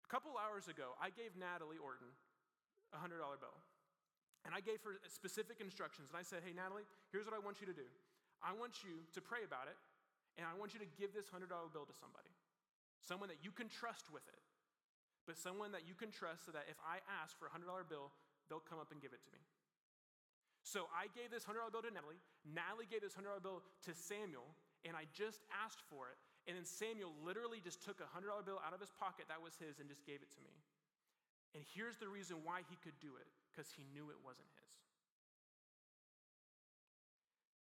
A 0.08 0.10
couple 0.10 0.32
hours 0.40 0.72
ago, 0.72 0.96
I 0.96 1.12
gave 1.12 1.36
Natalie 1.36 1.76
Orton 1.76 2.08
a 2.96 2.98
$100 2.98 3.20
bill. 3.36 3.52
And 4.48 4.56
I 4.56 4.64
gave 4.64 4.80
her 4.88 4.96
specific 5.04 5.60
instructions. 5.60 6.08
And 6.08 6.16
I 6.16 6.24
said, 6.24 6.40
hey, 6.40 6.56
Natalie, 6.56 6.88
here's 7.12 7.28
what 7.28 7.36
I 7.36 7.42
want 7.44 7.60
you 7.60 7.68
to 7.68 7.76
do 7.76 7.84
I 8.40 8.56
want 8.56 8.80
you 8.80 9.04
to 9.12 9.20
pray 9.20 9.44
about 9.44 9.68
it, 9.68 9.76
and 10.40 10.48
I 10.48 10.56
want 10.56 10.72
you 10.72 10.80
to 10.80 10.88
give 10.96 11.12
this 11.12 11.28
$100 11.28 11.44
bill 11.50 11.84
to 11.84 11.96
somebody, 12.00 12.32
someone 13.04 13.28
that 13.28 13.44
you 13.44 13.52
can 13.52 13.68
trust 13.68 14.08
with 14.08 14.24
it, 14.32 14.40
but 15.28 15.36
someone 15.36 15.76
that 15.76 15.84
you 15.84 15.92
can 15.92 16.08
trust 16.08 16.48
so 16.48 16.56
that 16.56 16.64
if 16.72 16.80
I 16.80 17.04
ask 17.20 17.36
for 17.36 17.50
a 17.50 17.52
$100 17.52 17.68
bill, 17.90 18.08
they'll 18.48 18.64
come 18.64 18.80
up 18.80 18.88
and 18.94 19.02
give 19.04 19.12
it 19.12 19.20
to 19.28 19.30
me. 19.34 19.44
So 20.64 20.88
I 20.94 21.12
gave 21.12 21.28
this 21.28 21.44
$100 21.44 21.68
bill 21.68 21.84
to 21.84 21.92
Natalie. 21.92 22.22
Natalie 22.48 22.88
gave 22.88 23.04
this 23.04 23.12
$100 23.12 23.44
bill 23.44 23.60
to 23.84 23.92
Samuel, 23.92 24.48
and 24.88 24.96
I 24.96 25.04
just 25.12 25.44
asked 25.52 25.84
for 25.90 26.08
it. 26.08 26.20
And 26.48 26.56
then 26.56 26.64
Samuel 26.64 27.12
literally 27.20 27.60
just 27.60 27.84
took 27.84 28.00
a 28.00 28.08
$100 28.08 28.24
bill 28.48 28.56
out 28.64 28.72
of 28.72 28.80
his 28.80 28.88
pocket 28.96 29.28
that 29.28 29.44
was 29.44 29.52
his 29.60 29.84
and 29.84 29.86
just 29.86 30.08
gave 30.08 30.24
it 30.24 30.32
to 30.32 30.40
me. 30.40 30.56
And 31.52 31.60
here's 31.76 32.00
the 32.00 32.08
reason 32.08 32.40
why 32.40 32.64
he 32.72 32.80
could 32.80 32.96
do 33.04 33.20
it 33.20 33.28
because 33.52 33.68
he 33.68 33.84
knew 33.92 34.08
it 34.08 34.16
wasn't 34.24 34.48
his. 34.56 34.72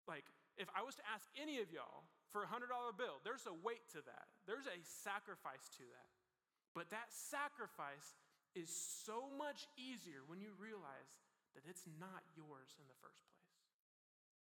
Like, 0.05 0.25
if 0.57 0.69
I 0.77 0.85
was 0.85 0.93
to 1.01 1.05
ask 1.09 1.25
any 1.37 1.61
of 1.61 1.73
y'all 1.73 2.05
for 2.29 2.45
a 2.45 2.49
$100 2.49 2.69
bill, 2.93 3.21
there's 3.25 3.49
a 3.49 3.57
weight 3.65 3.85
to 3.97 4.01
that, 4.05 4.29
there's 4.45 4.69
a 4.69 4.79
sacrifice 4.85 5.65
to 5.81 5.85
that. 5.89 6.09
But 6.77 6.93
that 6.93 7.09
sacrifice 7.09 8.17
is 8.53 8.69
so 8.69 9.33
much 9.33 9.65
easier 9.77 10.21
when 10.29 10.41
you 10.41 10.53
realize 10.57 11.09
that 11.57 11.65
it's 11.65 11.85
not 11.97 12.21
yours 12.37 12.77
in 12.77 12.85
the 12.85 12.97
first 13.01 13.25
place. 13.33 13.48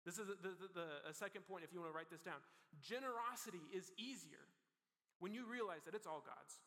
This 0.07 0.23
is 0.23 0.31
the, 0.31 0.39
the, 0.39 0.71
the, 0.71 0.87
a 1.03 1.11
second 1.11 1.43
point 1.43 1.67
if 1.67 1.75
you 1.75 1.83
want 1.83 1.91
to 1.91 1.97
write 1.99 2.07
this 2.07 2.23
down. 2.23 2.39
Generosity 2.79 3.59
is 3.75 3.91
easier 3.99 4.47
when 5.19 5.35
you 5.35 5.43
realize 5.43 5.83
that 5.83 5.91
it's 5.91 6.07
all 6.07 6.23
God's. 6.23 6.63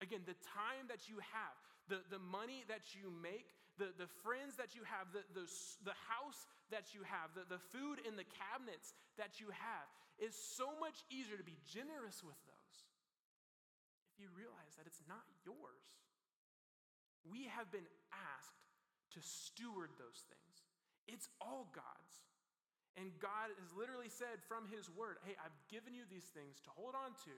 Again, 0.00 0.24
the 0.24 0.40
time 0.48 0.88
that 0.88 1.12
you 1.12 1.20
have, 1.20 1.56
the, 1.92 2.00
the 2.08 2.16
money 2.16 2.64
that 2.72 2.96
you 2.96 3.12
make, 3.12 3.52
the, 3.76 3.92
the 4.00 4.08
friends 4.24 4.56
that 4.56 4.72
you 4.72 4.80
have, 4.88 5.12
the, 5.12 5.28
the, 5.36 5.44
the 5.84 5.96
house 6.08 6.48
that 6.72 6.96
you 6.96 7.04
have, 7.04 7.36
the, 7.36 7.44
the 7.52 7.60
food 7.60 8.00
in 8.08 8.16
the 8.16 8.24
cabinets 8.24 8.96
that 9.20 9.36
you 9.36 9.52
have, 9.52 9.84
is 10.16 10.32
so 10.32 10.72
much 10.80 11.04
easier 11.12 11.36
to 11.36 11.44
be 11.44 11.60
generous 11.68 12.24
with 12.24 12.40
those 12.48 12.76
if 14.16 14.24
you 14.24 14.32
realize 14.32 14.72
that 14.80 14.88
it's 14.88 15.04
not 15.04 15.28
yours. 15.44 15.84
We 17.28 17.52
have 17.52 17.68
been 17.68 17.84
asked 18.08 18.64
to 19.12 19.20
steward 19.20 19.92
those 20.00 20.24
things, 20.32 20.56
it's 21.08 21.30
all 21.40 21.70
God's. 21.72 22.14
And 22.96 23.12
God 23.20 23.52
has 23.60 23.70
literally 23.76 24.08
said 24.08 24.40
from 24.48 24.66
His 24.72 24.88
word, 24.88 25.20
hey, 25.26 25.36
I've 25.40 25.56
given 25.68 25.92
you 25.92 26.08
these 26.08 26.28
things 26.32 26.58
to 26.64 26.70
hold 26.72 26.96
on 26.96 27.12
to 27.28 27.34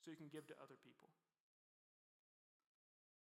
so 0.00 0.10
you 0.10 0.18
can 0.18 0.32
give 0.32 0.48
to 0.48 0.56
other 0.58 0.76
people 0.80 1.12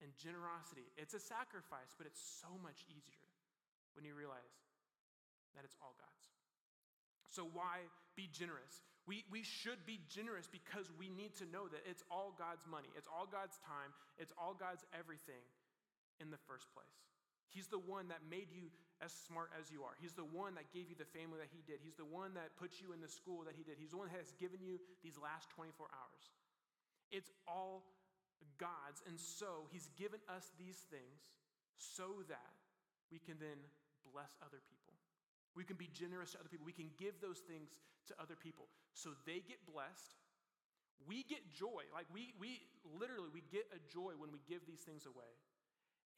and 0.04 0.12
generosity. 0.20 0.92
It's 1.00 1.16
a 1.16 1.24
sacrifice, 1.24 1.96
but 1.96 2.08
it's 2.08 2.20
so 2.20 2.52
much 2.60 2.84
easier 2.92 3.26
when 3.96 4.04
you 4.04 4.14
realize 4.14 4.60
that 5.56 5.64
it's 5.64 5.78
all 5.80 5.96
God's. 5.96 6.28
So, 7.32 7.48
why 7.48 7.88
be 8.16 8.28
generous? 8.32 8.84
We, 9.08 9.24
we 9.30 9.44
should 9.44 9.86
be 9.86 10.02
generous 10.10 10.50
because 10.50 10.90
we 10.98 11.10
need 11.14 11.38
to 11.38 11.46
know 11.46 11.70
that 11.70 11.86
it's 11.86 12.02
all 12.10 12.34
God's 12.36 12.66
money, 12.66 12.90
it's 12.98 13.08
all 13.08 13.30
God's 13.30 13.58
time, 13.62 13.94
it's 14.18 14.34
all 14.36 14.58
God's 14.58 14.84
everything 14.98 15.46
in 16.20 16.32
the 16.32 16.42
first 16.50 16.66
place. 16.74 16.98
He's 17.56 17.72
the 17.72 17.80
one 17.80 18.12
that 18.12 18.20
made 18.28 18.52
you 18.52 18.68
as 19.00 19.16
smart 19.16 19.56
as 19.56 19.72
you 19.72 19.88
are. 19.88 19.96
He's 20.04 20.12
the 20.12 20.28
one 20.28 20.60
that 20.60 20.68
gave 20.76 20.92
you 20.92 21.00
the 21.00 21.08
family 21.08 21.40
that 21.40 21.48
He 21.56 21.64
did. 21.64 21.80
He's 21.80 21.96
the 21.96 22.08
one 22.08 22.36
that 22.36 22.60
put 22.60 22.84
you 22.84 22.92
in 22.92 23.00
the 23.00 23.08
school 23.08 23.48
that 23.48 23.56
He 23.56 23.64
did. 23.64 23.80
He's 23.80 23.96
the 23.96 24.00
one 24.00 24.12
that 24.12 24.20
has 24.20 24.36
given 24.36 24.60
you 24.60 24.76
these 25.00 25.16
last 25.16 25.48
24 25.56 25.88
hours. 25.88 26.36
It's 27.16 27.32
all 27.48 27.88
God's. 28.58 29.04
And 29.08 29.20
so 29.20 29.68
he's 29.72 29.90
given 29.96 30.20
us 30.28 30.52
these 30.58 30.80
things 30.92 31.24
so 31.78 32.24
that 32.28 32.56
we 33.12 33.20
can 33.20 33.38
then 33.40 33.60
bless 34.12 34.32
other 34.42 34.60
people. 34.72 34.94
We 35.56 35.64
can 35.64 35.80
be 35.80 35.88
generous 35.92 36.36
to 36.36 36.40
other 36.40 36.52
people. 36.52 36.68
We 36.68 36.76
can 36.76 36.92
give 37.00 37.24
those 37.24 37.40
things 37.40 37.80
to 38.12 38.14
other 38.20 38.36
people 38.36 38.68
so 38.94 39.16
they 39.24 39.40
get 39.40 39.64
blessed. 39.64 40.20
We 41.08 41.24
get 41.24 41.44
joy. 41.56 41.88
Like 41.92 42.08
we, 42.12 42.36
we 42.40 42.64
literally, 42.84 43.32
we 43.32 43.44
get 43.52 43.68
a 43.72 43.80
joy 43.88 44.16
when 44.20 44.32
we 44.32 44.40
give 44.48 44.68
these 44.68 44.84
things 44.84 45.08
away. 45.08 45.32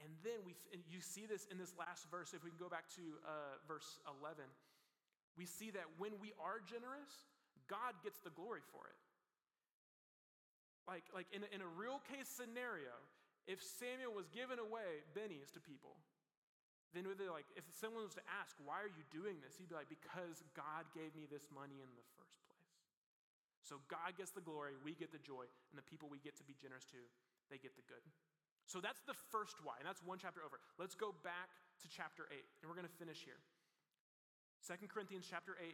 And 0.03 0.13
then 0.21 0.45
we, 0.45 0.53
and 0.69 0.81
you 0.85 1.01
see 1.01 1.25
this 1.25 1.49
in 1.49 1.57
this 1.57 1.73
last 1.73 2.05
verse. 2.13 2.37
If 2.37 2.45
we 2.45 2.53
can 2.53 2.61
go 2.61 2.69
back 2.69 2.85
to 3.01 3.03
uh, 3.25 3.57
verse 3.65 3.97
11, 4.21 4.45
we 5.37 5.49
see 5.49 5.73
that 5.73 5.89
when 5.97 6.13
we 6.21 6.37
are 6.37 6.61
generous, 6.61 7.25
God 7.65 7.97
gets 8.05 8.21
the 8.21 8.33
glory 8.33 8.61
for 8.69 8.85
it. 8.85 8.99
Like, 10.85 11.03
like 11.11 11.27
in, 11.33 11.43
a, 11.43 11.49
in 11.51 11.61
a 11.65 11.71
real 11.75 11.99
case 12.07 12.29
scenario, 12.29 12.93
if 13.49 13.59
Samuel 13.59 14.15
was 14.15 14.29
giving 14.31 14.61
away 14.61 15.03
bennies 15.11 15.51
to 15.57 15.59
people, 15.59 15.99
then 16.95 17.03
they're 17.03 17.33
like, 17.33 17.49
if 17.59 17.67
someone 17.75 18.07
was 18.07 18.15
to 18.15 18.25
ask, 18.31 18.55
why 18.63 18.79
are 18.79 18.91
you 18.91 19.03
doing 19.11 19.43
this? 19.43 19.59
He'd 19.59 19.67
be 19.67 19.75
like, 19.75 19.91
because 19.91 20.39
God 20.55 20.87
gave 20.95 21.11
me 21.13 21.27
this 21.27 21.51
money 21.51 21.83
in 21.83 21.89
the 21.99 22.07
first 22.15 22.39
place. 22.47 22.71
So 23.67 23.83
God 23.91 24.15
gets 24.15 24.31
the 24.31 24.43
glory, 24.43 24.79
we 24.79 24.95
get 24.95 25.11
the 25.11 25.19
joy, 25.19 25.43
and 25.43 25.75
the 25.75 25.83
people 25.83 26.07
we 26.07 26.23
get 26.23 26.39
to 26.39 26.45
be 26.47 26.55
generous 26.55 26.87
to, 26.95 27.01
they 27.51 27.59
get 27.59 27.75
the 27.75 27.83
good. 27.83 27.99
So 28.67 28.83
that's 28.83 28.99
the 29.07 29.15
first 29.31 29.63
why, 29.63 29.79
and 29.79 29.87
that's 29.87 30.03
one 30.03 30.19
chapter 30.19 30.43
over. 30.43 30.59
Let's 30.75 30.93
go 30.93 31.15
back 31.23 31.55
to 31.81 31.87
chapter 31.87 32.27
8, 32.27 32.35
and 32.35 32.67
we're 32.67 32.75
going 32.75 32.87
to 32.87 32.99
finish 32.99 33.23
here. 33.23 33.39
Second 34.59 34.91
Corinthians 34.91 35.23
chapter 35.23 35.55
8, 35.55 35.71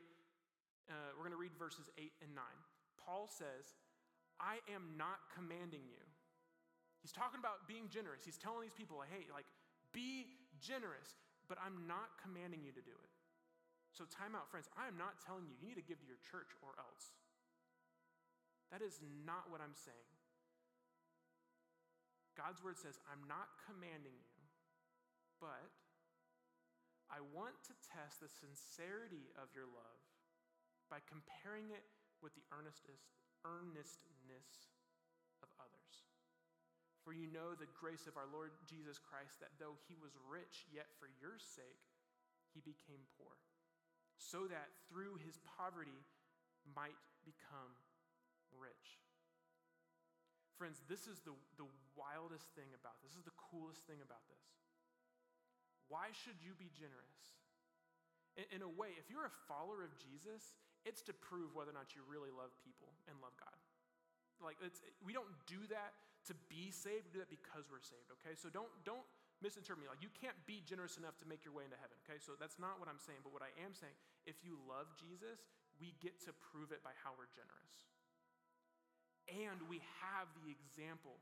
uh, 0.93 1.17
we're 1.17 1.25
going 1.25 1.33
to 1.33 1.41
read 1.41 1.57
verses 1.57 1.89
8 1.97 2.13
and 2.21 2.37
9. 2.37 2.45
Paul 3.01 3.25
says, 3.25 3.73
I 4.37 4.61
am 4.69 4.93
not 4.93 5.25
commanding 5.33 5.81
you. 5.89 6.03
He's 7.01 7.11
talking 7.11 7.41
about 7.41 7.65
being 7.65 7.89
generous. 7.89 8.21
He's 8.21 8.37
telling 8.37 8.61
these 8.61 8.77
people, 8.77 9.01
hey, 9.01 9.25
like, 9.33 9.49
be 9.89 10.29
generous, 10.61 11.17
but 11.49 11.57
I'm 11.57 11.89
not 11.89 12.13
commanding 12.21 12.61
you 12.61 12.71
to 12.77 12.83
do 12.85 12.93
it. 12.93 13.11
So, 13.97 14.05
time 14.05 14.37
out, 14.37 14.53
friends. 14.53 14.69
I 14.77 14.85
am 14.85 15.01
not 15.01 15.17
telling 15.21 15.49
you, 15.49 15.57
you 15.57 15.65
need 15.65 15.81
to 15.81 15.85
give 15.85 15.97
to 15.97 16.07
your 16.07 16.21
church 16.29 16.53
or 16.61 16.77
else. 16.77 17.13
That 18.69 18.85
is 18.85 19.01
not 19.01 19.49
what 19.49 19.61
I'm 19.61 19.77
saying. 19.77 20.12
God's 22.33 22.61
word 22.65 22.77
says, 22.81 22.97
I'm 23.05 23.21
not 23.29 23.53
commanding 23.65 24.17
you, 24.17 24.41
but 25.37 25.69
I 27.13 27.21
want 27.33 27.53
to 27.69 27.77
test 27.93 28.19
the 28.23 28.31
sincerity 28.31 29.29
of 29.37 29.53
your 29.53 29.69
love 29.69 30.01
by 30.89 30.97
comparing 31.05 31.69
it 31.69 31.85
with 32.25 32.33
the 32.33 32.45
earnestness 32.49 33.01
earnestness 33.43 34.71
of 35.43 35.51
others. 35.59 36.07
For 37.03 37.11
you 37.11 37.27
know 37.27 37.51
the 37.51 37.67
grace 37.75 38.07
of 38.07 38.15
our 38.15 38.29
Lord 38.31 38.55
Jesus 38.63 38.95
Christ, 38.95 39.43
that 39.43 39.51
though 39.59 39.75
he 39.91 39.99
was 39.99 40.15
rich, 40.31 40.63
yet 40.71 40.87
for 40.95 41.11
your 41.19 41.35
sake 41.35 41.83
he 42.55 42.63
became 42.63 43.03
poor, 43.19 43.35
so 44.15 44.47
that 44.47 44.71
through 44.87 45.19
his 45.19 45.35
poverty 45.43 46.07
might 46.71 46.95
become 47.27 47.75
rich. 48.55 49.03
Friends, 50.57 50.81
this 50.85 51.09
is 51.09 51.19
the, 51.25 51.33
the 51.57 51.67
wildest 51.97 52.45
thing 52.53 52.69
about 52.77 53.01
this. 53.01 53.17
This 53.17 53.25
is 53.25 53.27
the 53.27 53.37
coolest 53.37 53.83
thing 53.89 54.01
about 54.05 54.21
this. 54.29 54.45
Why 55.89 56.13
should 56.13 56.37
you 56.39 56.53
be 56.55 56.69
generous? 56.73 57.21
In, 58.37 58.59
in 58.59 58.61
a 58.65 58.71
way, 58.71 58.93
if 58.97 59.09
you're 59.09 59.27
a 59.29 59.37
follower 59.49 59.85
of 59.85 59.93
Jesus, 59.97 60.57
it's 60.85 61.01
to 61.09 61.13
prove 61.13 61.53
whether 61.53 61.71
or 61.71 61.77
not 61.77 61.93
you 61.97 62.01
really 62.05 62.33
love 62.33 62.53
people 62.61 62.91
and 63.09 63.17
love 63.23 63.33
God. 63.39 63.55
Like 64.41 64.59
we 64.99 65.15
don't 65.15 65.29
do 65.47 65.63
that 65.71 65.95
to 66.27 66.35
be 66.51 66.67
saved, 66.71 67.07
we 67.07 67.11
do 67.15 67.23
that 67.23 67.31
because 67.31 67.67
we're 67.71 67.83
saved, 67.83 68.11
okay? 68.19 68.35
So 68.35 68.51
don't 68.51 68.67
don't 68.83 69.07
misinterpret 69.39 69.79
me. 69.79 69.87
Like 69.87 70.03
you 70.03 70.11
can't 70.11 70.35
be 70.43 70.59
generous 70.67 70.99
enough 70.99 71.15
to 71.23 71.25
make 71.27 71.47
your 71.47 71.55
way 71.55 71.63
into 71.63 71.79
heaven, 71.79 71.95
okay? 72.03 72.19
So 72.19 72.35
that's 72.35 72.59
not 72.59 72.75
what 72.79 72.91
I'm 72.91 72.99
saying, 72.99 73.23
but 73.23 73.31
what 73.31 73.43
I 73.43 73.55
am 73.63 73.71
saying, 73.71 73.95
if 74.27 74.43
you 74.43 74.59
love 74.67 74.91
Jesus, 74.99 75.47
we 75.79 75.95
get 76.03 76.19
to 76.27 76.35
prove 76.51 76.75
it 76.75 76.83
by 76.83 76.91
how 76.99 77.15
we're 77.15 77.31
generous. 77.31 77.92
And 79.31 79.57
we 79.71 79.79
have 80.03 80.27
the 80.43 80.51
example 80.51 81.19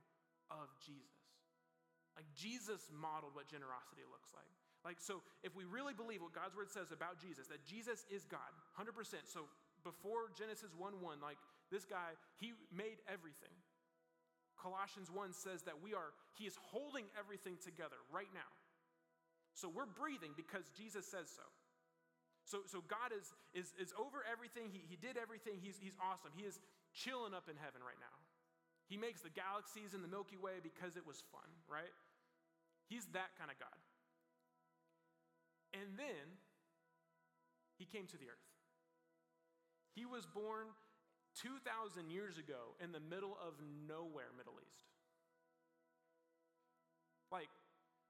of 0.49 0.67
Jesus. 0.81 1.21
Like 2.15 2.27
Jesus 2.35 2.91
modeled 2.91 3.33
what 3.37 3.47
generosity 3.47 4.03
looks 4.09 4.33
like. 4.35 4.49
Like, 4.81 4.97
so 4.97 5.21
if 5.45 5.53
we 5.53 5.63
really 5.63 5.93
believe 5.93 6.25
what 6.25 6.33
God's 6.33 6.57
word 6.57 6.73
says 6.73 6.89
about 6.89 7.21
Jesus, 7.21 7.45
that 7.53 7.61
Jesus 7.63 8.03
is 8.09 8.25
God, 8.25 8.49
100%. 8.73 8.89
So 9.29 9.45
before 9.85 10.33
Genesis 10.33 10.73
1 10.73 10.97
1, 10.99 11.21
like 11.21 11.37
this 11.69 11.85
guy, 11.85 12.17
he 12.41 12.57
made 12.73 12.97
everything. 13.05 13.53
Colossians 14.57 15.09
1 15.09 15.33
says 15.33 15.61
that 15.65 15.77
we 15.81 15.93
are, 15.93 16.13
he 16.37 16.45
is 16.45 16.57
holding 16.73 17.05
everything 17.17 17.57
together 17.61 17.97
right 18.13 18.29
now. 18.33 18.49
So 19.53 19.69
we're 19.69 19.89
breathing 19.89 20.33
because 20.37 20.65
Jesus 20.77 21.05
says 21.05 21.29
so. 21.29 21.45
So, 22.45 22.65
so 22.65 22.81
God 22.89 23.13
is, 23.13 23.33
is, 23.53 23.73
is 23.77 23.93
over 23.97 24.25
everything. 24.25 24.69
He, 24.73 24.81
he 24.89 24.97
did 24.97 25.17
everything. 25.17 25.61
He's, 25.61 25.77
he's 25.77 25.97
awesome. 26.01 26.33
He 26.33 26.45
is 26.45 26.57
chilling 26.93 27.33
up 27.33 27.47
in 27.49 27.55
heaven 27.57 27.81
right 27.81 27.99
now. 27.99 28.17
He 28.87 28.99
makes 28.99 29.23
the 29.23 29.31
galaxies 29.31 29.95
in 29.95 30.03
the 30.03 30.11
Milky 30.11 30.35
Way 30.35 30.59
because 30.59 30.99
it 30.99 31.07
was 31.07 31.23
fun, 31.31 31.47
right? 31.71 31.95
He's 32.91 33.07
that 33.15 33.31
kind 33.39 33.47
of 33.47 33.55
God. 33.55 33.79
And 35.71 35.95
then 35.95 36.35
he 37.79 37.87
came 37.87 38.03
to 38.11 38.19
the 38.19 38.27
earth. 38.27 38.51
He 39.95 40.03
was 40.03 40.27
born 40.27 40.67
2,000 41.39 42.11
years 42.11 42.35
ago 42.35 42.75
in 42.83 42.91
the 42.91 42.99
middle 42.99 43.39
of 43.39 43.55
nowhere, 43.87 44.35
Middle 44.35 44.59
East. 44.59 44.91
Like, 47.31 47.47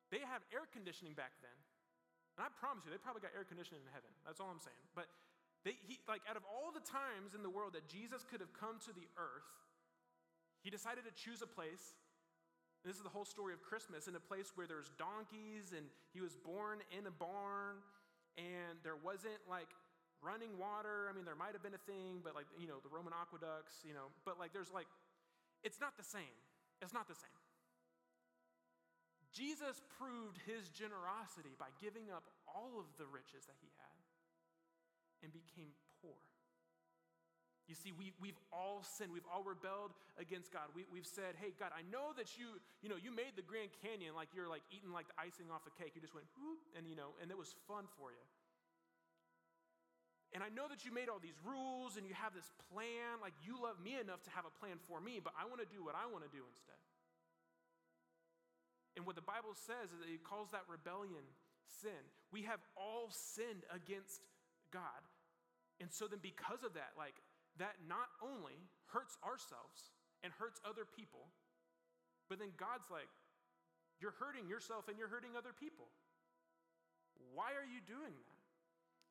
they 0.09 0.25
had 0.25 0.41
air 0.49 0.65
conditioning 0.73 1.13
back 1.13 1.37
then. 1.45 1.53
And 2.37 2.41
I 2.41 2.49
promise 2.57 2.81
you, 2.83 2.89
they 2.89 2.97
probably 2.97 3.21
got 3.21 3.37
air 3.37 3.45
conditioning 3.45 3.85
in 3.85 3.91
heaven. 3.93 4.09
That's 4.25 4.41
all 4.41 4.49
I'm 4.49 4.63
saying. 4.63 4.81
But 4.97 5.05
they, 5.63 5.77
he, 5.85 6.01
like, 6.09 6.21
out 6.29 6.37
of 6.37 6.43
all 6.49 6.73
the 6.73 6.81
times 6.81 7.37
in 7.37 7.43
the 7.45 7.49
world 7.49 7.73
that 7.77 7.85
Jesus 7.85 8.25
could 8.25 8.41
have 8.41 8.53
come 8.53 8.81
to 8.89 8.93
the 8.93 9.05
earth, 9.13 9.49
he 10.65 10.69
decided 10.69 11.05
to 11.05 11.13
choose 11.13 11.41
a 11.41 11.49
place. 11.49 11.97
This 12.81 12.97
is 12.97 13.05
the 13.05 13.13
whole 13.13 13.25
story 13.25 13.53
of 13.53 13.61
Christmas 13.61 14.09
in 14.09 14.17
a 14.17 14.23
place 14.23 14.53
where 14.57 14.65
there's 14.65 14.89
donkeys 14.97 15.69
and 15.69 15.85
he 16.13 16.21
was 16.21 16.33
born 16.33 16.81
in 16.89 17.05
a 17.05 17.13
barn 17.13 17.77
and 18.41 18.81
there 18.81 18.97
wasn't 18.97 19.37
like 19.45 19.69
running 20.25 20.57
water. 20.57 21.05
I 21.05 21.13
mean, 21.13 21.25
there 21.25 21.37
might 21.37 21.53
have 21.53 21.61
been 21.61 21.77
a 21.77 21.85
thing, 21.85 22.25
but 22.25 22.33
like, 22.33 22.49
you 22.57 22.65
know, 22.65 22.81
the 22.81 22.89
Roman 22.89 23.13
aqueducts, 23.13 23.85
you 23.85 23.93
know, 23.93 24.09
but 24.25 24.41
like 24.41 24.49
there's 24.49 24.73
like, 24.73 24.89
it's 25.61 25.77
not 25.77 25.93
the 25.93 26.05
same. 26.05 26.37
It's 26.81 26.93
not 26.93 27.05
the 27.05 27.17
same. 27.17 27.41
Jesus 29.29 29.77
proved 30.01 30.41
his 30.49 30.73
generosity 30.73 31.53
by 31.61 31.69
giving 31.77 32.09
up 32.09 32.25
all 32.49 32.81
of 32.81 32.89
the 32.97 33.05
riches 33.05 33.45
that 33.45 33.61
he 33.61 33.69
had 33.77 34.01
and 35.23 35.31
became 35.31 35.73
poor. 36.01 36.17
You 37.69 37.79
see, 37.79 37.95
we, 37.95 38.11
we've 38.19 38.37
all 38.51 38.83
sinned. 38.83 39.15
We've 39.15 39.27
all 39.31 39.47
rebelled 39.47 39.95
against 40.19 40.51
God. 40.51 40.67
We, 40.75 40.83
we've 40.91 41.07
said, 41.07 41.39
hey, 41.39 41.55
God, 41.55 41.71
I 41.71 41.87
know 41.87 42.11
that 42.19 42.35
you, 42.35 42.59
you 42.83 42.91
know, 42.91 42.99
you 42.99 43.15
made 43.15 43.39
the 43.39 43.45
Grand 43.45 43.71
Canyon 43.79 44.11
like 44.11 44.35
you're 44.35 44.51
like 44.51 44.65
eating 44.67 44.91
like 44.91 45.07
the 45.07 45.15
icing 45.15 45.47
off 45.47 45.63
a 45.63 45.73
cake. 45.79 45.95
You 45.95 46.03
just 46.03 46.11
went, 46.11 46.27
whoop, 46.35 46.59
and 46.75 46.83
you 46.83 46.99
know, 46.99 47.15
and 47.23 47.31
it 47.31 47.39
was 47.39 47.55
fun 47.71 47.87
for 47.95 48.11
you. 48.11 48.25
And 50.31 50.43
I 50.43 50.51
know 50.51 50.67
that 50.71 50.87
you 50.87 50.91
made 50.95 51.11
all 51.11 51.19
these 51.19 51.39
rules 51.43 51.99
and 51.99 52.07
you 52.07 52.15
have 52.15 52.31
this 52.31 52.47
plan. 52.71 53.19
Like 53.19 53.35
you 53.43 53.59
love 53.59 53.79
me 53.79 53.99
enough 53.99 54.23
to 54.27 54.31
have 54.35 54.47
a 54.47 54.53
plan 54.63 54.79
for 54.87 54.99
me, 54.99 55.19
but 55.19 55.35
I 55.35 55.43
want 55.47 55.59
to 55.59 55.67
do 55.67 55.83
what 55.83 55.95
I 55.95 56.07
want 56.07 56.23
to 56.23 56.31
do 56.31 56.43
instead. 56.47 56.79
And 58.95 59.07
what 59.07 59.15
the 59.15 59.23
Bible 59.23 59.55
says 59.55 59.91
is 59.91 59.99
that 60.03 60.11
it 60.11 60.23
calls 60.23 60.51
that 60.51 60.67
rebellion 60.67 61.23
sin. 61.67 62.03
We 62.31 62.43
have 62.47 62.59
all 62.75 63.11
sinned 63.11 63.63
against 63.71 64.23
God. 64.71 65.03
And 65.81 65.89
so 65.89 66.05
then 66.05 66.21
because 66.21 66.61
of 66.61 66.77
that, 66.77 66.93
like 66.93 67.17
that 67.57 67.81
not 67.89 68.13
only 68.21 68.69
hurts 68.93 69.17
ourselves 69.25 69.89
and 70.21 70.29
hurts 70.37 70.61
other 70.61 70.85
people, 70.85 71.33
but 72.29 72.37
then 72.37 72.53
God's 72.55 72.87
like, 72.93 73.09
you're 73.97 74.15
hurting 74.21 74.45
yourself 74.45 74.85
and 74.87 74.95
you're 74.95 75.09
hurting 75.09 75.33
other 75.33 75.51
people. 75.57 75.89
Why 77.33 77.57
are 77.57 77.65
you 77.65 77.81
doing 77.81 78.13
that? 78.13 78.39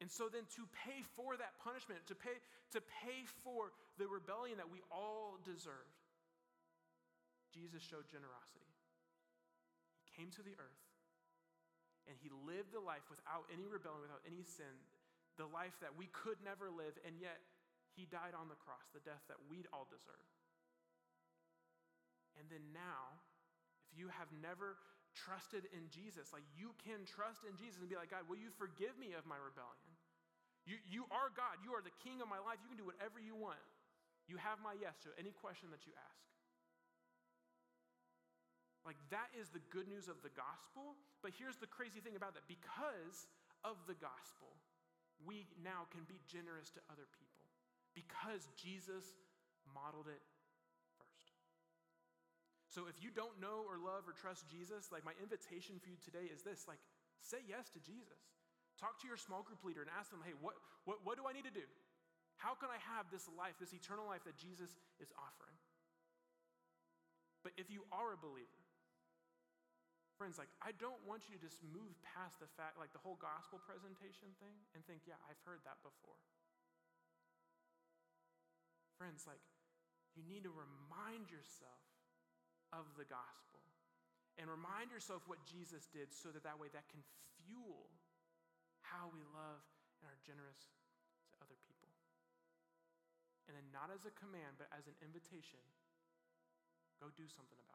And 0.01 0.09
so 0.09 0.33
then 0.33 0.49
to 0.57 0.65
pay 0.73 1.05
for 1.19 1.37
that 1.37 1.61
punishment, 1.61 2.01
to 2.09 2.17
pay, 2.17 2.39
to 2.73 2.81
pay 2.81 3.29
for 3.45 3.75
the 4.01 4.09
rebellion 4.09 4.57
that 4.57 4.71
we 4.71 4.81
all 4.89 5.37
deserved, 5.45 6.01
Jesus 7.53 7.85
showed 7.85 8.09
generosity. 8.09 8.71
He 10.07 10.09
came 10.17 10.33
to 10.39 10.43
the 10.47 10.57
earth 10.57 10.87
and 12.09 12.17
he 12.17 12.33
lived 12.33 12.73
the 12.73 12.81
life 12.81 13.05
without 13.13 13.45
any 13.53 13.69
rebellion, 13.69 14.09
without 14.09 14.25
any 14.25 14.47
sin, 14.47 14.73
the 15.39 15.47
life 15.51 15.77
that 15.85 15.95
we 15.95 16.11
could 16.11 16.39
never 16.43 16.71
live, 16.73 16.99
and 17.07 17.19
yet 17.19 17.39
he 17.95 18.07
died 18.07 18.35
on 18.35 18.49
the 18.49 18.59
cross, 18.59 18.87
the 18.95 19.03
death 19.03 19.23
that 19.29 19.39
we'd 19.51 19.69
all 19.75 19.87
deserve. 19.91 20.31
And 22.39 22.47
then 22.49 22.63
now, 22.73 23.19
if 23.91 23.99
you 23.99 24.09
have 24.09 24.31
never 24.41 24.79
trusted 25.13 25.67
in 25.75 25.91
Jesus, 25.91 26.31
like 26.31 26.47
you 26.55 26.73
can 26.81 27.03
trust 27.05 27.43
in 27.43 27.59
Jesus 27.59 27.83
and 27.83 27.91
be 27.91 27.99
like, 27.99 28.15
God, 28.15 28.25
will 28.31 28.39
you 28.39 28.55
forgive 28.55 28.95
me 28.97 29.13
of 29.19 29.27
my 29.27 29.37
rebellion? 29.37 29.91
You, 30.69 30.79
you 30.87 31.03
are 31.11 31.33
God. 31.35 31.59
You 31.67 31.75
are 31.75 31.83
the 31.83 31.95
king 32.05 32.23
of 32.23 32.29
my 32.31 32.39
life. 32.39 32.63
You 32.63 32.71
can 32.71 32.79
do 32.79 32.87
whatever 32.87 33.19
you 33.19 33.35
want. 33.35 33.61
You 34.31 34.39
have 34.39 34.63
my 34.63 34.79
yes 34.79 34.95
to 35.03 35.11
any 35.19 35.35
question 35.35 35.73
that 35.75 35.83
you 35.89 35.93
ask. 35.99 36.23
Like, 38.87 38.97
that 39.13 39.29
is 39.37 39.51
the 39.53 39.61
good 39.69 39.91
news 39.91 40.09
of 40.09 40.23
the 40.25 40.33
gospel. 40.33 40.97
But 41.21 41.37
here's 41.37 41.59
the 41.61 41.69
crazy 41.69 42.01
thing 42.01 42.17
about 42.17 42.33
that 42.39 42.49
because 42.49 43.29
of 43.67 43.77
the 43.85 43.99
gospel, 43.99 44.57
we 45.25 45.49
now 45.61 45.89
can 45.93 46.05
be 46.09 46.21
generous 46.25 46.73
to 46.77 46.81
other 46.89 47.07
people 47.13 47.45
because 47.93 48.49
Jesus 48.57 49.17
modeled 49.75 50.09
it 50.09 50.23
first. 50.97 51.37
So 52.73 52.87
if 52.87 53.03
you 53.03 53.13
don't 53.13 53.37
know 53.43 53.67
or 53.67 53.77
love 53.77 54.09
or 54.09 54.15
trust 54.17 54.49
Jesus, 54.49 54.89
like 54.89 55.05
my 55.05 55.17
invitation 55.21 55.77
for 55.83 55.91
you 55.91 56.01
today 56.01 56.31
is 56.31 56.41
this 56.41 56.65
like 56.65 56.81
say 57.21 57.45
yes 57.45 57.69
to 57.77 57.81
Jesus. 57.83 58.21
Talk 58.81 58.97
to 59.05 59.07
your 59.07 59.21
small 59.21 59.45
group 59.45 59.61
leader 59.61 59.85
and 59.85 59.93
ask 59.93 60.09
them, 60.09 60.25
hey, 60.25 60.33
what, 60.41 60.57
what, 60.89 61.05
what 61.05 61.21
do 61.21 61.29
I 61.29 61.37
need 61.37 61.45
to 61.45 61.53
do? 61.53 61.69
How 62.41 62.57
can 62.57 62.73
I 62.73 62.81
have 62.97 63.13
this 63.13 63.29
life, 63.37 63.61
this 63.61 63.77
eternal 63.77 64.09
life 64.09 64.25
that 64.25 64.41
Jesus 64.41 64.73
is 64.97 65.13
offering? 65.21 65.61
But 67.45 67.53
if 67.61 67.69
you 67.69 67.85
are 67.93 68.17
a 68.17 68.21
believer, 68.21 68.65
Friends, 70.21 70.37
like, 70.37 70.53
I 70.61 70.77
don't 70.77 71.01
want 71.09 71.33
you 71.33 71.33
to 71.33 71.41
just 71.41 71.65
move 71.65 71.97
past 72.05 72.37
the 72.45 72.51
fact, 72.53 72.77
like 72.77 72.93
the 72.93 73.01
whole 73.01 73.17
gospel 73.17 73.57
presentation 73.57 74.29
thing, 74.37 74.53
and 74.77 74.85
think, 74.85 75.09
yeah, 75.09 75.17
I've 75.25 75.41
heard 75.49 75.65
that 75.65 75.81
before. 75.81 76.21
Friends, 79.01 79.25
like, 79.25 79.41
you 80.13 80.21
need 80.29 80.45
to 80.45 80.53
remind 80.53 81.33
yourself 81.33 81.81
of 82.69 82.85
the 83.01 83.09
gospel 83.09 83.65
and 84.37 84.45
remind 84.45 84.93
yourself 84.93 85.25
what 85.25 85.41
Jesus 85.49 85.89
did 85.89 86.13
so 86.13 86.29
that 86.37 86.45
that 86.45 86.61
way 86.61 86.69
that 86.77 86.85
can 86.93 87.01
fuel 87.41 87.89
how 88.85 89.09
we 89.17 89.25
love 89.33 89.65
and 90.01 90.13
are 90.13 90.21
generous 90.21 90.69
to 91.33 91.35
other 91.41 91.57
people. 91.65 91.89
And 93.49 93.57
then, 93.57 93.65
not 93.73 93.89
as 93.89 94.05
a 94.05 94.13
command, 94.21 94.61
but 94.61 94.69
as 94.69 94.85
an 94.85 95.01
invitation, 95.01 95.65
go 97.01 97.09
do 97.17 97.25
something 97.25 97.57
about 97.57 97.65
it. 97.65 97.70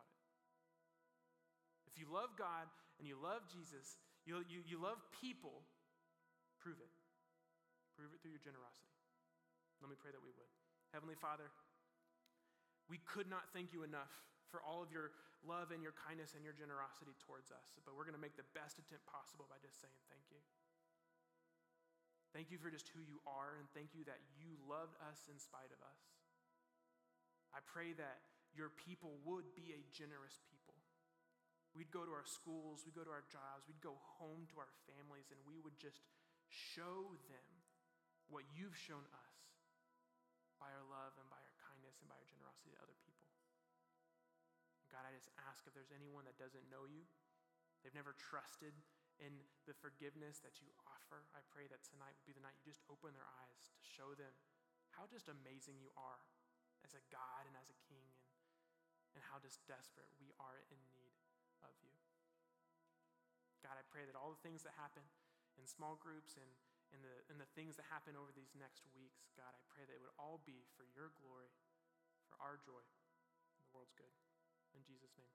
If 1.96 2.04
you 2.04 2.12
love 2.12 2.36
God 2.36 2.68
and 3.00 3.08
you 3.08 3.16
love 3.16 3.48
Jesus, 3.48 3.96
you, 4.28 4.44
you, 4.52 4.60
you 4.68 4.76
love 4.76 5.00
people, 5.16 5.64
prove 6.60 6.76
it. 6.84 6.92
Prove 7.96 8.12
it 8.12 8.20
through 8.20 8.36
your 8.36 8.44
generosity. 8.44 8.92
Let 9.80 9.88
me 9.88 9.96
pray 9.96 10.12
that 10.12 10.20
we 10.20 10.36
would. 10.36 10.52
Heavenly 10.92 11.16
Father, 11.16 11.48
we 12.92 13.00
could 13.08 13.32
not 13.32 13.48
thank 13.56 13.72
you 13.72 13.88
enough 13.88 14.12
for 14.52 14.60
all 14.60 14.84
of 14.84 14.92
your 14.92 15.16
love 15.48 15.72
and 15.72 15.80
your 15.80 15.96
kindness 15.96 16.36
and 16.36 16.44
your 16.44 16.52
generosity 16.58 17.16
towards 17.24 17.48
us, 17.54 17.80
but 17.88 17.96
we're 17.96 18.04
going 18.04 18.18
to 18.18 18.22
make 18.22 18.36
the 18.36 18.48
best 18.52 18.76
attempt 18.76 19.08
possible 19.08 19.48
by 19.48 19.56
just 19.62 19.80
saying 19.80 19.96
thank 20.12 20.28
you. 20.34 20.42
Thank 22.34 22.52
you 22.52 22.60
for 22.60 22.68
just 22.68 22.92
who 22.92 23.00
you 23.00 23.24
are, 23.24 23.56
and 23.56 23.64
thank 23.72 23.96
you 23.96 24.04
that 24.10 24.20
you 24.36 24.60
loved 24.68 25.00
us 25.08 25.32
in 25.32 25.40
spite 25.40 25.72
of 25.72 25.80
us. 25.86 26.02
I 27.56 27.64
pray 27.64 27.96
that 27.96 28.26
your 28.52 28.74
people 28.74 29.22
would 29.24 29.48
be 29.56 29.72
a 29.72 29.82
generous 29.94 30.42
people 30.52 30.65
We'd 31.76 31.92
go 31.92 32.08
to 32.08 32.14
our 32.16 32.24
schools, 32.24 32.88
we'd 32.88 32.96
go 32.96 33.04
to 33.04 33.12
our 33.12 33.28
jobs, 33.28 33.68
we'd 33.68 33.84
go 33.84 34.00
home 34.18 34.48
to 34.56 34.64
our 34.64 34.72
families, 34.88 35.28
and 35.28 35.40
we 35.44 35.60
would 35.60 35.76
just 35.76 36.08
show 36.48 37.20
them 37.28 37.52
what 38.32 38.48
you've 38.56 38.80
shown 38.80 39.04
us 39.12 39.36
by 40.56 40.72
our 40.72 40.88
love 40.88 41.14
and 41.20 41.28
by 41.28 41.38
our 41.38 41.56
kindness 41.68 42.00
and 42.00 42.08
by 42.08 42.16
our 42.16 42.28
generosity 42.32 42.72
to 42.72 42.80
other 42.80 42.96
people. 43.04 43.28
God, 44.88 45.04
I 45.04 45.12
just 45.12 45.28
ask 45.52 45.68
if 45.68 45.76
there's 45.76 45.92
anyone 45.92 46.24
that 46.24 46.40
doesn't 46.40 46.72
know 46.72 46.88
you, 46.88 47.04
they've 47.84 47.94
never 47.94 48.16
trusted 48.16 48.72
in 49.20 49.44
the 49.68 49.76
forgiveness 49.76 50.40
that 50.44 50.60
you 50.60 50.72
offer, 50.88 51.28
I 51.32 51.44
pray 51.52 51.68
that 51.72 51.84
tonight 51.88 52.16
would 52.16 52.28
be 52.28 52.36
the 52.36 52.44
night 52.44 52.56
you 52.60 52.68
just 52.68 52.84
open 52.92 53.16
their 53.16 53.28
eyes 53.44 53.72
to 53.72 53.84
show 53.84 54.16
them 54.16 54.32
how 54.92 55.08
just 55.08 55.28
amazing 55.28 55.80
you 55.80 55.92
are 55.96 56.24
as 56.84 56.96
a 56.96 57.04
God 57.12 57.48
and 57.48 57.56
as 57.60 57.68
a 57.68 57.78
king 57.88 58.08
and, 58.16 59.20
and 59.20 59.22
how 59.28 59.40
just 59.40 59.64
desperate 59.68 60.12
we 60.20 60.32
are 60.40 60.64
in 60.72 60.80
need 60.92 61.05
you. 61.82 61.94
God, 63.66 63.82
I 63.82 63.86
pray 63.90 64.06
that 64.06 64.14
all 64.14 64.30
the 64.30 64.44
things 64.46 64.62
that 64.62 64.78
happen 64.78 65.02
in 65.58 65.66
small 65.66 65.98
groups 65.98 66.38
and, 66.38 66.52
and, 66.94 67.02
the, 67.02 67.16
and 67.32 67.38
the 67.42 67.50
things 67.58 67.80
that 67.80 67.88
happen 67.90 68.14
over 68.14 68.30
these 68.36 68.54
next 68.54 68.86
weeks, 68.94 69.26
God, 69.34 69.50
I 69.50 69.62
pray 69.72 69.88
that 69.88 69.96
it 69.96 70.02
would 70.04 70.14
all 70.22 70.44
be 70.46 70.68
for 70.78 70.86
your 70.94 71.10
glory, 71.18 71.50
for 72.30 72.38
our 72.44 72.62
joy 72.62 72.84
and 72.84 73.62
the 73.66 73.72
world's 73.74 73.96
good. 73.98 74.14
In 74.78 74.86
Jesus' 74.86 75.16
name. 75.18 75.34